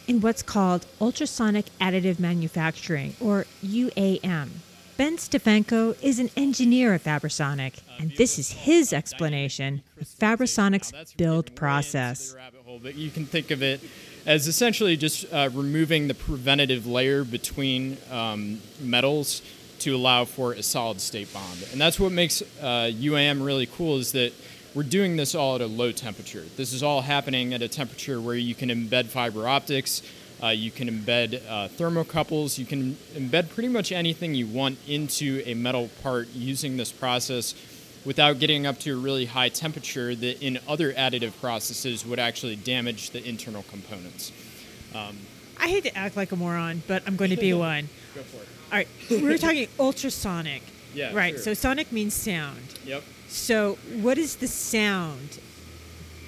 [0.09, 4.49] In what's called ultrasonic additive manufacturing, or UAM.
[4.97, 11.55] Ben Stefanko is an engineer at Fabrisonic, and this is his explanation of Fabrisonic's build
[11.55, 12.35] process.
[12.95, 13.81] You can think of it
[14.27, 19.43] as essentially just uh, removing the preventative layer between um, metals
[19.81, 21.67] to allow for a solid state bond.
[21.73, 24.33] And that's what makes uh, UAM really cool is that
[24.75, 26.45] we're doing this all at a low temperature.
[26.57, 30.03] This is all happening at a temperature where you can embed fiber optics,
[30.43, 35.43] uh, you can embed uh, thermocouples, you can embed pretty much anything you want into
[35.47, 37.55] a metal part using this process
[38.05, 42.57] without getting up to a really high temperature that in other additive processes would actually
[42.57, 44.33] damage the internal components.
[44.95, 45.17] Um,
[45.59, 47.89] I hate to act like a moron, but I'm going to be one.
[48.15, 48.49] Go for it.
[48.73, 50.63] All right, we're talking ultrasonic.
[50.95, 51.13] Yeah.
[51.15, 51.35] Right.
[51.35, 51.43] Sure.
[51.43, 52.79] So sonic means sound.
[52.85, 53.03] Yep.
[53.29, 55.41] So what is the sound?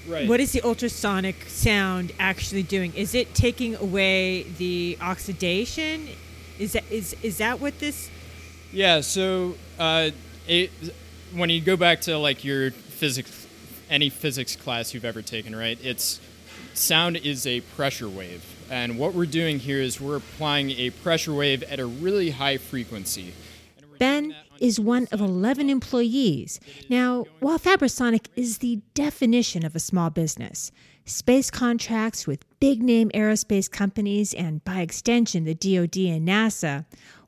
[0.09, 0.29] Right.
[0.29, 2.93] What is the ultrasonic sound actually doing?
[2.95, 6.09] Is it taking away the oxidation?
[6.59, 8.11] Is that is is that what this?
[8.73, 9.01] Yeah.
[9.01, 10.11] So uh,
[10.49, 10.71] it
[11.35, 13.47] when you go back to like your physics,
[13.91, 15.79] any physics class you've ever taken, right?
[15.83, 16.21] It's
[16.75, 21.33] sound is a pressure wave, and what we're doing here is we're applying a pressure
[21.35, 23.33] wave at a really high frequency.
[23.99, 26.61] Ben is one of 11 employees.
[26.89, 30.71] Now, while Fabrisonic is the definition of a small business,
[31.05, 36.85] space contracts with big name aerospace companies and by extension the DoD and NASA,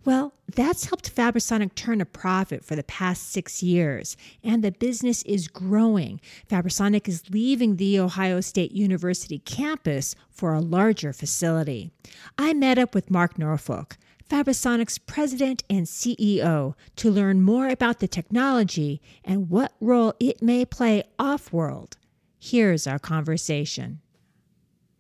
[0.09, 5.23] Well, that's helped Fabrisonic turn a profit for the past six years, and the business
[5.25, 6.19] is growing.
[6.51, 11.91] Fabrisonic is leaving the Ohio State University campus for a larger facility.
[12.39, 18.09] I met up with Mark Norfolk, Fabrisonic's president and CEO, to learn more about the
[18.09, 21.99] technology and what role it may play off world.
[22.39, 24.01] Here's our conversation.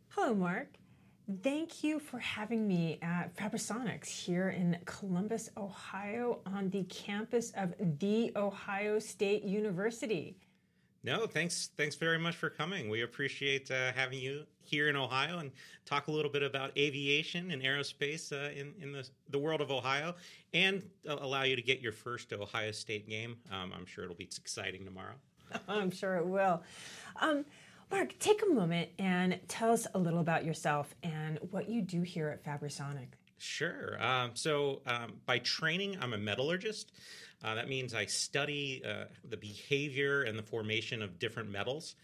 [0.09, 0.78] Hello, Mark.
[1.43, 7.74] Thank you for having me at Fabrisonics here in Columbus, Ohio, on the campus of
[7.99, 10.39] The Ohio State University.
[11.05, 11.68] No, thanks.
[11.76, 12.89] Thanks very much for coming.
[12.89, 15.51] We appreciate uh, having you here in Ohio and
[15.85, 19.70] talk a little bit about aviation and aerospace uh, in in the the world of
[19.70, 20.14] Ohio,
[20.55, 23.37] and uh, allow you to get your first Ohio State game.
[23.53, 25.14] Um, I'm sure it'll be exciting tomorrow.
[25.68, 26.62] I'm sure it will.
[27.20, 27.45] Um,
[27.91, 32.03] Mark, take a moment and tell us a little about yourself and what you do
[32.03, 33.09] here at Fabrisonic.
[33.39, 34.03] Sure.
[34.03, 36.93] Um, so, um, by training, I'm a metallurgist.
[37.43, 41.95] Uh, that means I study uh, the behavior and the formation of different metals.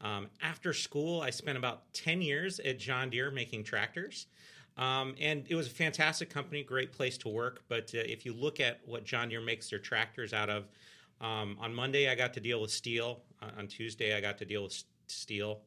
[0.00, 4.26] Um, after school, I spent about 10 years at John Deere making tractors.
[4.76, 7.62] Um, and it was a fantastic company, great place to work.
[7.68, 10.68] But uh, if you look at what John Deere makes their tractors out of,
[11.20, 13.20] um, on Monday, I got to deal with steel.
[13.40, 14.72] Uh, on Tuesday, I got to deal with
[15.10, 15.60] steel,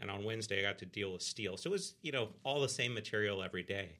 [0.00, 1.56] and on Wednesday I got to deal with steel.
[1.56, 3.90] So it was you know all the same material every day.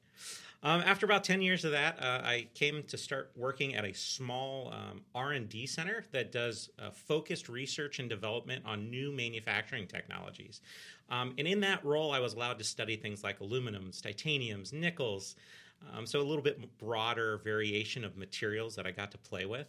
[0.63, 3.93] Um, after about 10 years of that, uh, I came to start working at a
[3.93, 10.61] small um, R&D center that does uh, focused research and development on new manufacturing technologies.
[11.09, 15.35] Um, and in that role, I was allowed to study things like aluminums, titaniums, nickels,
[15.93, 19.67] um, so a little bit broader variation of materials that I got to play with.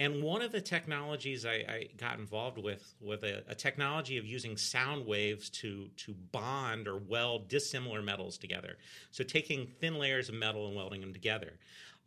[0.00, 4.26] And one of the technologies I, I got involved with was a, a, technology of
[4.26, 8.76] using sound waves to to bond or weld dissimilar metals together.
[9.12, 11.52] So taking thin layers of metal and welding them together.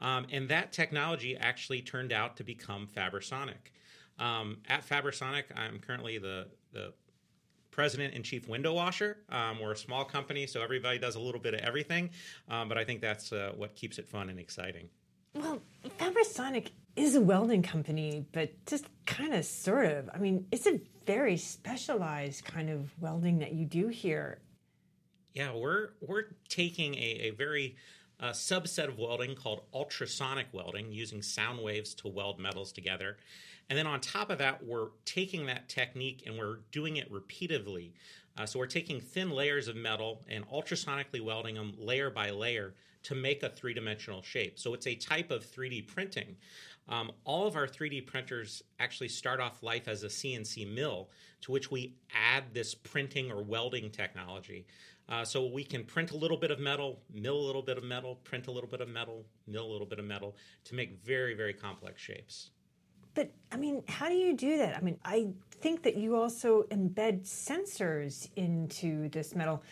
[0.02, 3.72] Um, and that technology actually turned out to become Fabrisonic.
[4.20, 6.94] Um, at Fabrisonic, I'm currently the the
[7.78, 9.18] president and chief window washer.
[9.30, 12.10] Um, we're a small company, so everybody does a little bit of everything,
[12.50, 14.90] um, but I think that's uh, what keeps it fun and exciting.
[15.36, 15.62] Well,
[16.00, 20.10] Fabrisonic is a welding company, but just kind of sort of.
[20.12, 24.40] I mean, it's a very specialized kind of welding that you do here.
[25.36, 27.76] Yeah, we're we're taking a, a very
[28.20, 33.18] uh, subset of welding called ultrasonic welding, using sound waves to weld metals together.
[33.70, 37.94] And then on top of that, we're taking that technique and we're doing it repeatedly.
[38.38, 42.76] Uh, so we're taking thin layers of metal and ultrasonically welding them layer by layer
[43.04, 44.60] to make a three dimensional shape.
[44.60, 46.36] So it's a type of 3D printing.
[46.90, 51.10] Um, all of our 3D printers actually start off life as a CNC mill
[51.42, 54.66] to which we add this printing or welding technology.
[55.10, 57.84] Uh, so we can print a little bit of metal, mill a little bit of
[57.84, 61.02] metal, print a little bit of metal, mill a little bit of metal to make
[61.04, 62.52] very, very complex shapes.
[63.18, 64.78] But I mean, how do you do that?
[64.78, 69.64] I mean, I think that you also embed sensors into this metal.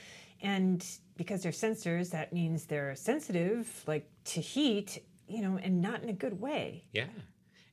[0.42, 0.84] And
[1.16, 6.10] because they're sensors, that means they're sensitive, like to heat, you know, and not in
[6.10, 6.86] a good way.
[6.92, 7.06] Yeah.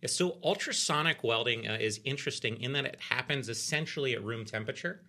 [0.04, 5.00] So ultrasonic welding uh, is interesting in that it happens essentially at room temperature.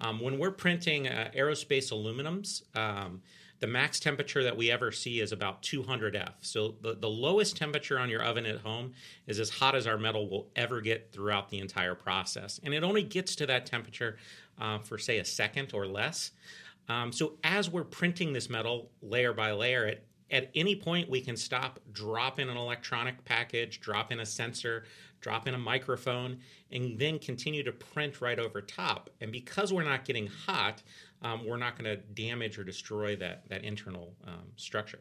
[0.00, 3.20] Um, when we're printing uh, aerospace aluminums, um,
[3.60, 6.34] the max temperature that we ever see is about 200 F.
[6.40, 8.92] So the, the lowest temperature on your oven at home
[9.26, 12.60] is as hot as our metal will ever get throughout the entire process.
[12.62, 14.18] And it only gets to that temperature
[14.60, 16.32] uh, for, say, a second or less.
[16.88, 21.20] Um, so as we're printing this metal layer by layer, at, at any point we
[21.20, 24.84] can stop, drop in an electronic package, drop in a sensor,
[25.20, 26.38] drop in a microphone,
[26.70, 29.08] and then continue to print right over top.
[29.22, 30.82] And because we're not getting hot,
[31.24, 35.00] um, we're not going to damage or destroy that, that internal um, structure.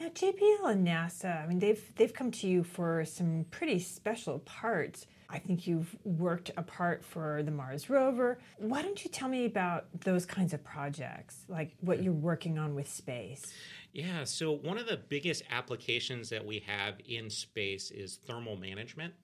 [0.00, 4.38] Now, JPL and NASA, I mean, they've they've come to you for some pretty special
[4.40, 5.06] parts.
[5.28, 8.38] I think you've worked a part for the Mars rover.
[8.58, 12.74] Why don't you tell me about those kinds of projects, like what you're working on
[12.76, 13.52] with space?
[13.92, 19.14] Yeah, so one of the biggest applications that we have in space is thermal management.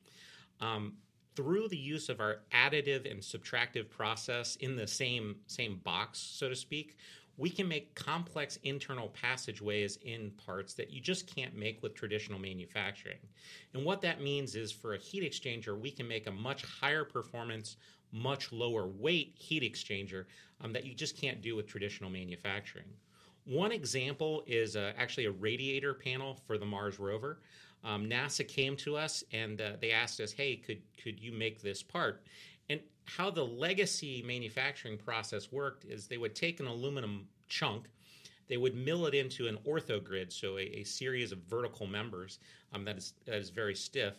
[0.61, 0.95] Um,
[1.37, 6.49] through the use of our additive and subtractive process in the same same box, so
[6.49, 6.97] to speak,
[7.37, 12.39] we can make complex internal passageways in parts that you just can't make with traditional
[12.39, 13.18] manufacturing.
[13.72, 17.05] And what that means is for a heat exchanger, we can make a much higher
[17.05, 17.76] performance,
[18.12, 20.26] much lower weight heat exchanger
[20.61, 22.87] um, that you just can't do with traditional manufacturing.
[23.47, 27.41] One example is uh, actually a radiator panel for the Mars rover
[27.85, 31.61] um, NASA came to us and uh, they asked us, "Hey, could could you make
[31.62, 32.24] this part?"
[32.68, 37.89] And how the legacy manufacturing process worked is they would take an aluminum chunk,
[38.49, 42.39] They would mill it into an orthogrid, so a, a series of vertical members
[42.72, 44.14] um, that, is, that is very stiff.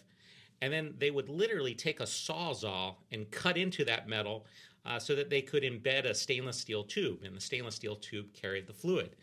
[0.61, 4.45] And then they would literally take a sawzall and cut into that metal
[4.85, 8.33] uh, so that they could embed a stainless steel tube, and the stainless steel tube
[8.33, 9.15] carried the fluid.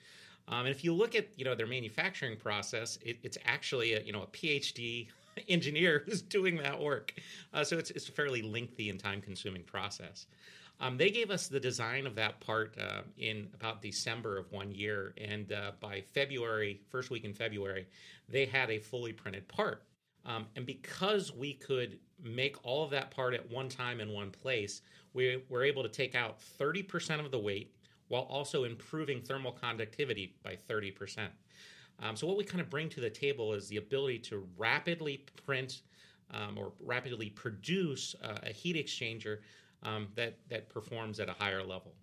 [0.49, 4.03] Um, and if you look at you know their manufacturing process, it, it's actually a
[4.03, 5.09] you know a PhD
[5.49, 7.15] engineer who's doing that work.
[7.53, 10.27] Uh, so it's, it's a fairly lengthy and time consuming process.
[10.81, 14.73] Um, they gave us the design of that part uh, in about December of one
[14.73, 17.87] year, and uh, by February, first week in February,
[18.29, 19.85] they had a fully printed part.
[20.25, 24.31] Um, and because we could make all of that part at one time in one
[24.31, 24.83] place,
[25.15, 27.75] we were able to take out 30% of the weight
[28.13, 31.29] while also improving thermal conductivity by 30%.
[31.99, 35.25] Um, so, what we kind of bring to the table is the ability to rapidly
[35.47, 35.81] print
[36.31, 39.39] um, or rapidly produce uh, a heat exchanger
[39.83, 41.95] um, that, that performs at a higher level.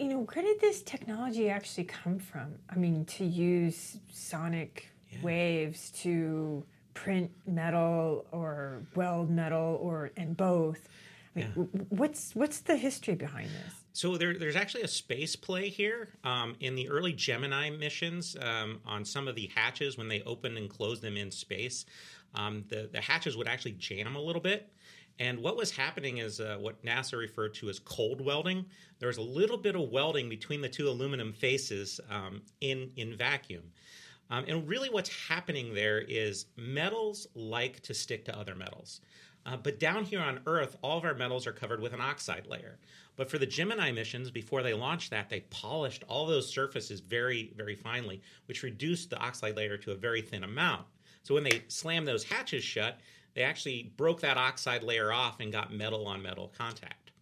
[0.00, 2.56] You know, where did this technology actually come from?
[2.68, 5.18] I mean, to use sonic yeah.
[5.22, 10.88] waves to print metal or weld metal or and both.
[11.36, 11.80] I mean, yeah.
[11.90, 13.83] What's what's the history behind this?
[13.94, 16.08] So there, there's actually a space play here.
[16.24, 20.58] Um, in the early Gemini missions, um, on some of the hatches when they opened
[20.58, 21.86] and closed them in space,
[22.34, 24.68] um, the the hatches would actually jam a little bit.
[25.20, 28.64] And what was happening is uh, what NASA referred to as cold welding.
[28.98, 33.16] There was a little bit of welding between the two aluminum faces um, in in
[33.16, 33.62] vacuum.
[34.28, 39.02] Um, and really, what's happening there is metals like to stick to other metals.
[39.46, 42.46] Uh, but down here on Earth, all of our metals are covered with an oxide
[42.46, 42.78] layer.
[43.16, 47.52] But for the Gemini missions, before they launched that, they polished all those surfaces very,
[47.56, 50.86] very finely, which reduced the oxide layer to a very thin amount.
[51.22, 52.98] So when they slammed those hatches shut,
[53.34, 57.12] they actually broke that oxide layer off and got metal on metal contact.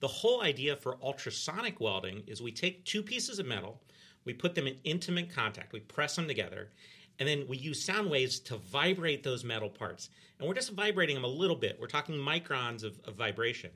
[0.00, 3.80] The whole idea for ultrasonic welding is we take two pieces of metal,
[4.24, 6.70] we put them in intimate contact, we press them together,
[7.18, 10.10] and then we use sound waves to vibrate those metal parts.
[10.38, 11.78] And we're just vibrating them a little bit.
[11.80, 13.70] We're talking microns of, of vibration.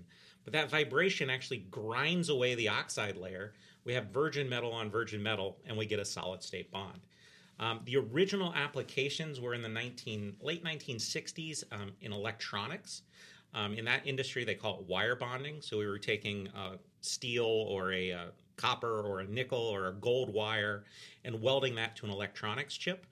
[0.46, 3.52] But that vibration actually grinds away the oxide layer.
[3.84, 7.00] We have virgin metal on virgin metal, and we get a solid state bond.
[7.58, 13.02] Um, the original applications were in the 19, late 1960s um, in electronics.
[13.54, 15.60] Um, in that industry, they call it wire bonding.
[15.60, 18.24] So we were taking uh, steel or a uh,
[18.56, 20.84] copper or a nickel or a gold wire
[21.24, 23.04] and welding that to an electronics chip.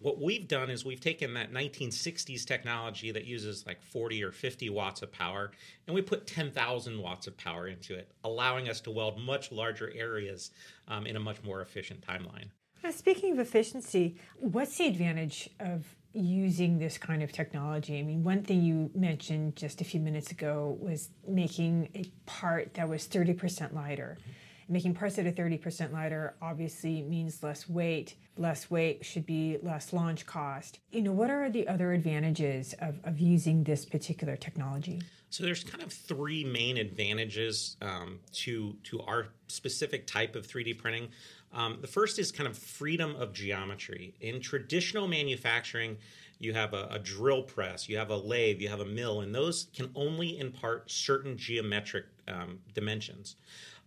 [0.00, 4.70] What we've done is we've taken that 1960s technology that uses like 40 or 50
[4.70, 5.50] watts of power
[5.86, 9.92] and we put 10,000 watts of power into it, allowing us to weld much larger
[9.94, 10.52] areas
[10.86, 12.50] um, in a much more efficient timeline.
[12.84, 17.98] Now, speaking of efficiency, what's the advantage of using this kind of technology?
[17.98, 22.74] I mean, one thing you mentioned just a few minutes ago was making a part
[22.74, 24.16] that was 30% lighter.
[24.20, 24.30] Mm-hmm
[24.70, 28.16] Making parts that are 30% lighter obviously means less weight.
[28.36, 30.78] Less weight should be less launch cost.
[30.90, 35.00] You know, what are the other advantages of, of using this particular technology?
[35.30, 40.78] So there's kind of three main advantages um, to to our specific type of 3D
[40.78, 41.08] printing.
[41.52, 44.14] Um, the first is kind of freedom of geometry.
[44.20, 45.96] In traditional manufacturing,
[46.38, 49.34] you have a, a, drill press, you have a lathe, you have a mill, and
[49.34, 53.36] those can only impart certain geometric um, dimensions.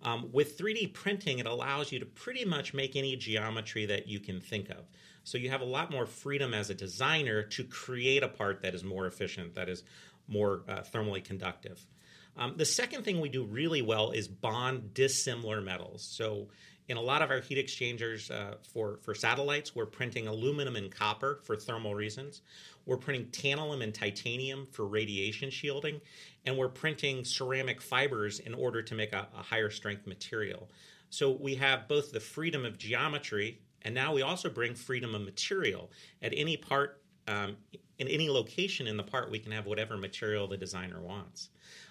[0.03, 4.19] Um, with 3D printing, it allows you to pretty much make any geometry that you
[4.19, 4.87] can think of.
[5.23, 8.73] So you have a lot more freedom as a designer to create a part that
[8.73, 9.83] is more efficient, that is
[10.27, 11.85] more uh, thermally conductive.
[12.37, 16.03] Um, the second thing we do really well is bond dissimilar metals.
[16.03, 16.47] So
[16.91, 20.91] in a lot of our heat exchangers uh, for, for satellites, we're printing aluminum and
[20.91, 22.41] copper for thermal reasons.
[22.85, 26.01] We're printing tantalum and titanium for radiation shielding
[26.45, 30.69] and we're printing ceramic fibers in order to make a, a higher strength material.
[31.09, 35.21] So we have both the freedom of geometry, and now we also bring freedom of
[35.21, 35.91] material.
[36.21, 37.55] At any part, um,
[37.99, 41.49] in any location in the part, we can have whatever material the designer wants.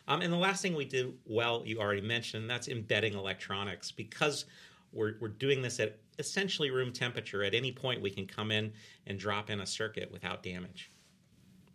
[0.09, 3.92] Um, and the last thing we do well, you already mentioned, that's embedding electronics.
[3.92, 4.46] Because
[4.93, 8.72] we're, we're doing this at essentially room temperature, at any point we can come in
[9.07, 10.91] and drop in a circuit without damage.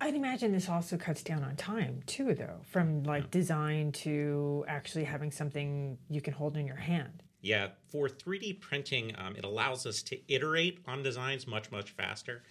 [0.01, 5.05] I'd imagine this also cuts down on time too, though, from like design to actually
[5.05, 7.23] having something you can hold in your hand.
[7.41, 12.43] Yeah, for 3D printing, um, it allows us to iterate on designs much, much faster.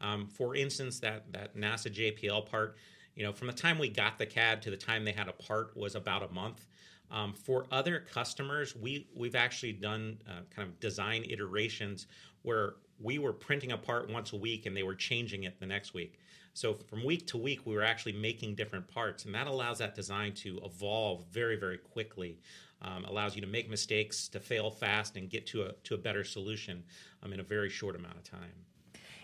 [0.00, 2.76] Um, for instance, that that NASA JPL part,
[3.14, 5.32] you know, from the time we got the CAD to the time they had a
[5.32, 6.66] part was about a month.
[7.10, 12.06] Um, for other customers, we we've actually done uh, kind of design iterations
[12.42, 15.66] where we were printing a part once a week and they were changing it the
[15.66, 16.20] next week.
[16.52, 19.94] So from week to week, we were actually making different parts, and that allows that
[19.94, 22.38] design to evolve very, very quickly.
[22.82, 25.98] Um, allows you to make mistakes, to fail fast, and get to a to a
[25.98, 26.82] better solution
[27.22, 28.64] um, in a very short amount of time.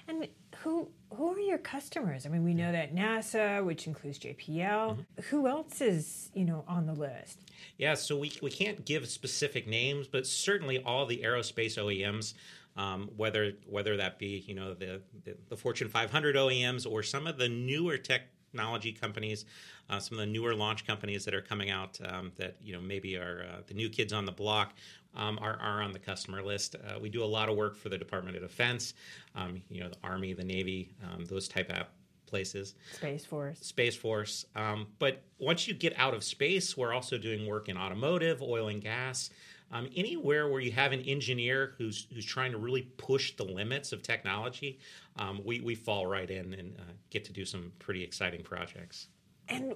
[0.08, 0.28] And
[0.58, 2.26] who who are your customers?
[2.26, 4.38] I mean, we know that NASA, which includes JPL.
[4.48, 5.22] Mm-hmm.
[5.30, 7.40] Who else is you know on the list?
[7.78, 12.34] Yeah, so we we can't give specific names, but certainly all the aerospace OEMs.
[12.76, 17.26] Um, whether whether that be you know the, the, the Fortune 500 OEMs or some
[17.26, 19.46] of the newer technology companies,
[19.88, 22.80] uh, some of the newer launch companies that are coming out um, that you know
[22.80, 24.74] maybe are uh, the new kids on the block
[25.16, 26.76] um, are, are on the customer list.
[26.76, 28.94] Uh, we do a lot of work for the Department of Defense,
[29.34, 31.86] um, you know, the Army, the Navy, um, those type of
[32.26, 32.74] places.
[32.92, 33.58] Space Force.
[33.60, 34.46] Space Force.
[34.54, 38.68] Um, but once you get out of space, we're also doing work in automotive, oil
[38.68, 39.30] and gas.
[39.72, 43.92] Um, anywhere where you have an engineer who's who's trying to really push the limits
[43.92, 44.78] of technology,
[45.18, 49.08] um, we, we fall right in and uh, get to do some pretty exciting projects.
[49.48, 49.74] And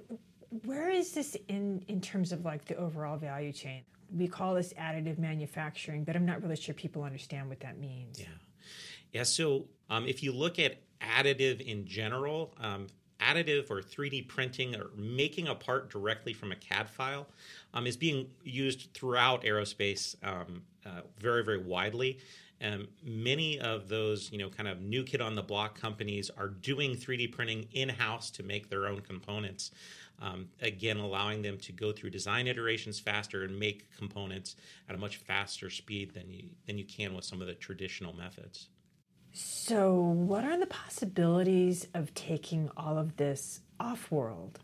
[0.63, 3.83] where is this in in terms of like the overall value chain?
[4.15, 8.19] We call this additive manufacturing, but I'm not really sure people understand what that means.
[8.19, 8.27] Yeah.
[9.11, 9.23] Yeah.
[9.23, 12.87] So um, if you look at additive in general, um,
[13.19, 17.27] additive or 3D printing or making a part directly from a CAD file
[17.73, 22.19] um, is being used throughout aerospace um, uh, very, very widely.
[22.59, 26.49] And many of those, you know, kind of new kid on the block companies are
[26.49, 29.71] doing 3D printing in house to make their own components
[30.21, 34.55] um, again allowing them to go through design iterations faster and make components
[34.87, 38.13] at a much faster speed than you than you can with some of the traditional
[38.13, 38.69] methods.
[39.33, 44.59] So, what are the possibilities of taking all of this off world?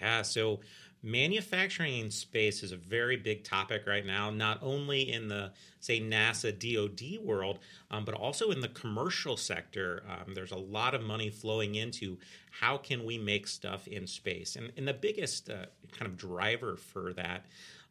[0.00, 0.60] Yeah, so
[1.02, 5.50] manufacturing in space is a very big topic right now, not only in the,
[5.80, 7.58] say, NASA DoD world,
[7.90, 10.04] um, but also in the commercial sector.
[10.08, 12.18] Um, there's a lot of money flowing into
[12.50, 14.56] how can we make stuff in space.
[14.56, 17.46] And, and the biggest uh, kind of driver for that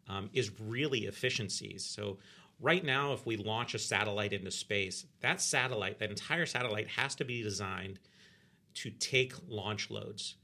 [0.08, 1.86] um, is really efficiencies.
[1.86, 2.18] So
[2.62, 7.16] right now, if we launch a satellite into space, that satellite, that entire satellite has
[7.16, 8.00] to be designed
[8.76, 10.36] to take launch loads.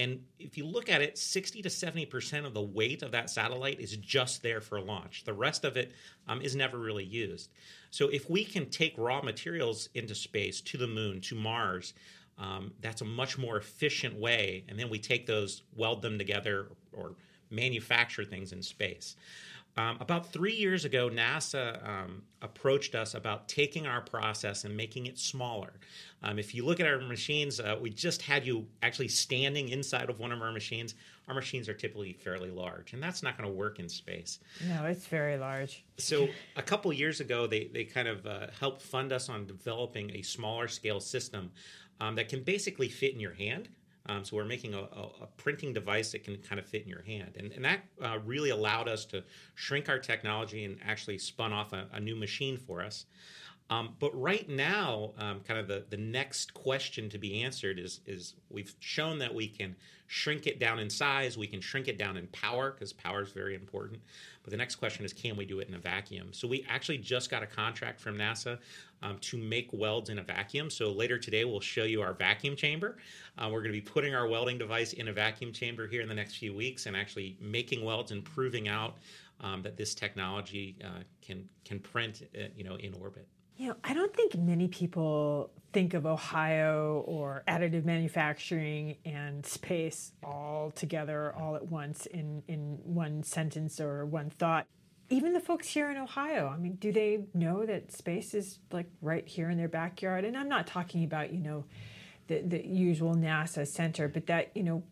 [0.00, 3.78] And if you look at it, 60 to 70% of the weight of that satellite
[3.80, 5.24] is just there for launch.
[5.24, 5.92] The rest of it
[6.26, 7.50] um, is never really used.
[7.90, 11.92] So if we can take raw materials into space, to the moon, to Mars,
[12.38, 14.64] um, that's a much more efficient way.
[14.70, 17.12] And then we take those, weld them together, or
[17.50, 19.16] manufacture things in space.
[19.76, 25.06] Um, about three years ago, NASA um, approached us about taking our process and making
[25.06, 25.72] it smaller.
[26.22, 30.10] Um, if you look at our machines, uh, we just had you actually standing inside
[30.10, 30.94] of one of our machines.
[31.28, 34.40] Our machines are typically fairly large, and that's not going to work in space.
[34.66, 35.84] No, it's very large.
[35.96, 40.10] So, a couple years ago, they, they kind of uh, helped fund us on developing
[40.10, 41.52] a smaller scale system
[42.00, 43.68] um, that can basically fit in your hand.
[44.10, 46.88] Um, so we're making a, a, a, printing device that can kind of fit in
[46.88, 49.22] your hand, and, and that uh, really allowed us to
[49.54, 53.06] shrink our technology and actually spun off a, a new machine for us.
[53.70, 58.00] Um, but right now, um, kind of the, the next question to be answered is
[58.04, 59.76] is we've shown that we can
[60.08, 63.30] shrink it down in size, we can shrink it down in power because power is
[63.30, 64.00] very important.
[64.42, 66.32] But the next question is, can we do it in a vacuum?
[66.32, 68.58] So we actually just got a contract from NASA
[69.02, 70.68] um, to make welds in a vacuum.
[70.68, 72.96] So later today, we'll show you our vacuum chamber.
[73.38, 76.08] Uh, we're going to be putting our welding device in a vacuum chamber here in
[76.08, 78.96] the next few weeks and actually making welds and proving out
[79.42, 83.28] um, that this technology uh, can can print, uh, you know, in orbit.
[83.60, 90.12] You know, I don't think many people think of Ohio or additive manufacturing and space
[90.24, 94.66] all together, all at once in, in one sentence or one thought.
[95.10, 98.86] Even the folks here in Ohio, I mean, do they know that space is like
[99.02, 100.24] right here in their backyard?
[100.24, 101.66] And I'm not talking about, you know,
[102.28, 104.82] the, the usual NASA center, but that, you know,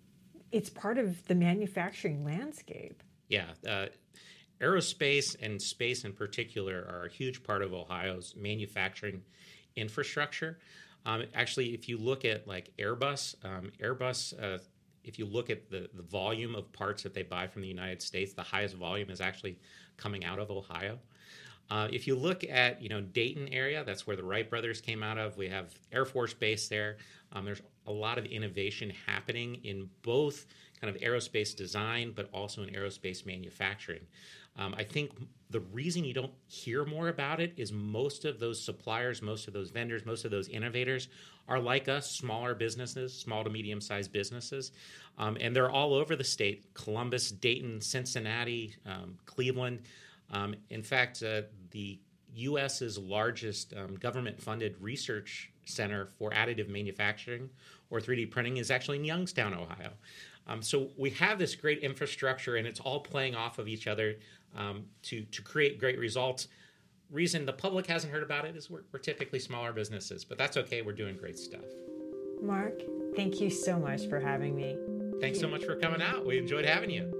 [0.53, 3.03] it's part of the manufacturing landscape.
[3.31, 3.47] Yeah.
[3.67, 3.87] Uh,
[4.61, 9.23] aerospace and space in particular are a huge part of Ohio's manufacturing
[9.77, 10.59] infrastructure.
[11.07, 14.59] Um, actually, if you look at like Airbus, um, Airbus, uh,
[15.05, 18.03] if you look at the, the volume of parts that they buy from the United
[18.03, 19.59] States, the highest volume is actually
[19.97, 20.99] coming out of Ohio.
[21.71, 25.03] Uh, if you look at you know Dayton area, that's where the Wright brothers came
[25.03, 25.37] out of.
[25.37, 26.97] We have Air Force Base there.
[27.33, 30.47] Um, there's a lot of innovation happening in both
[30.81, 34.01] kind of aerospace design, but also in aerospace manufacturing.
[34.59, 35.13] Um, I think
[35.51, 39.55] the reason you don't hear more about it is most of those suppliers, most of
[39.55, 41.09] those vendors, most of those innovators
[41.49, 44.73] are like us, smaller businesses, small to medium sized businesses.
[45.17, 49.83] Um, and they're all over the state Columbus, Dayton, Cincinnati, um, Cleveland.
[50.31, 51.99] Um, in fact, uh, the
[52.35, 57.49] US's largest um, government funded research center for additive manufacturing
[57.91, 59.93] or 3D printing is actually in Youngstown, Ohio.
[60.47, 64.17] Um, so we have this great infrastructure and it's all playing off of each other
[64.57, 66.49] um, to, to create great results.
[67.11, 70.57] Reason the public hasn't heard about it is we're, we're typically smaller businesses, but that's
[70.57, 70.83] okay.
[70.83, 71.65] We're doing great stuff.
[72.43, 72.81] Mark,
[73.17, 74.77] thank you so much for having me.
[75.21, 76.25] Thanks so much for coming out.
[76.27, 77.15] We enjoyed having you.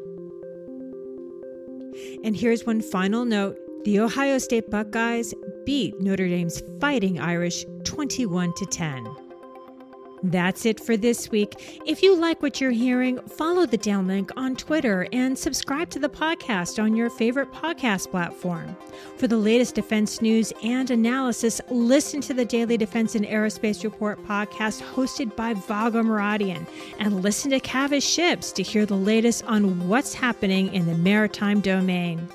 [2.25, 8.53] And here's one final note the Ohio State Buckeyes beat Notre Dame's Fighting Irish 21
[8.55, 9.28] to 10.
[10.23, 11.81] That's it for this week.
[11.87, 16.09] If you like what you're hearing, follow the downlink on Twitter and subscribe to the
[16.09, 18.77] podcast on your favorite podcast platform.
[19.17, 24.23] For the latest defense news and analysis, listen to the Daily Defense and Aerospace Report
[24.25, 26.67] podcast hosted by Vago Muradian
[26.99, 31.61] and listen to Cavas Ships to hear the latest on what's happening in the maritime
[31.61, 32.29] domain.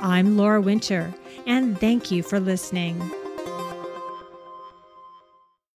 [0.00, 1.12] I'm Laura Winter,
[1.46, 3.10] and thank you for listening.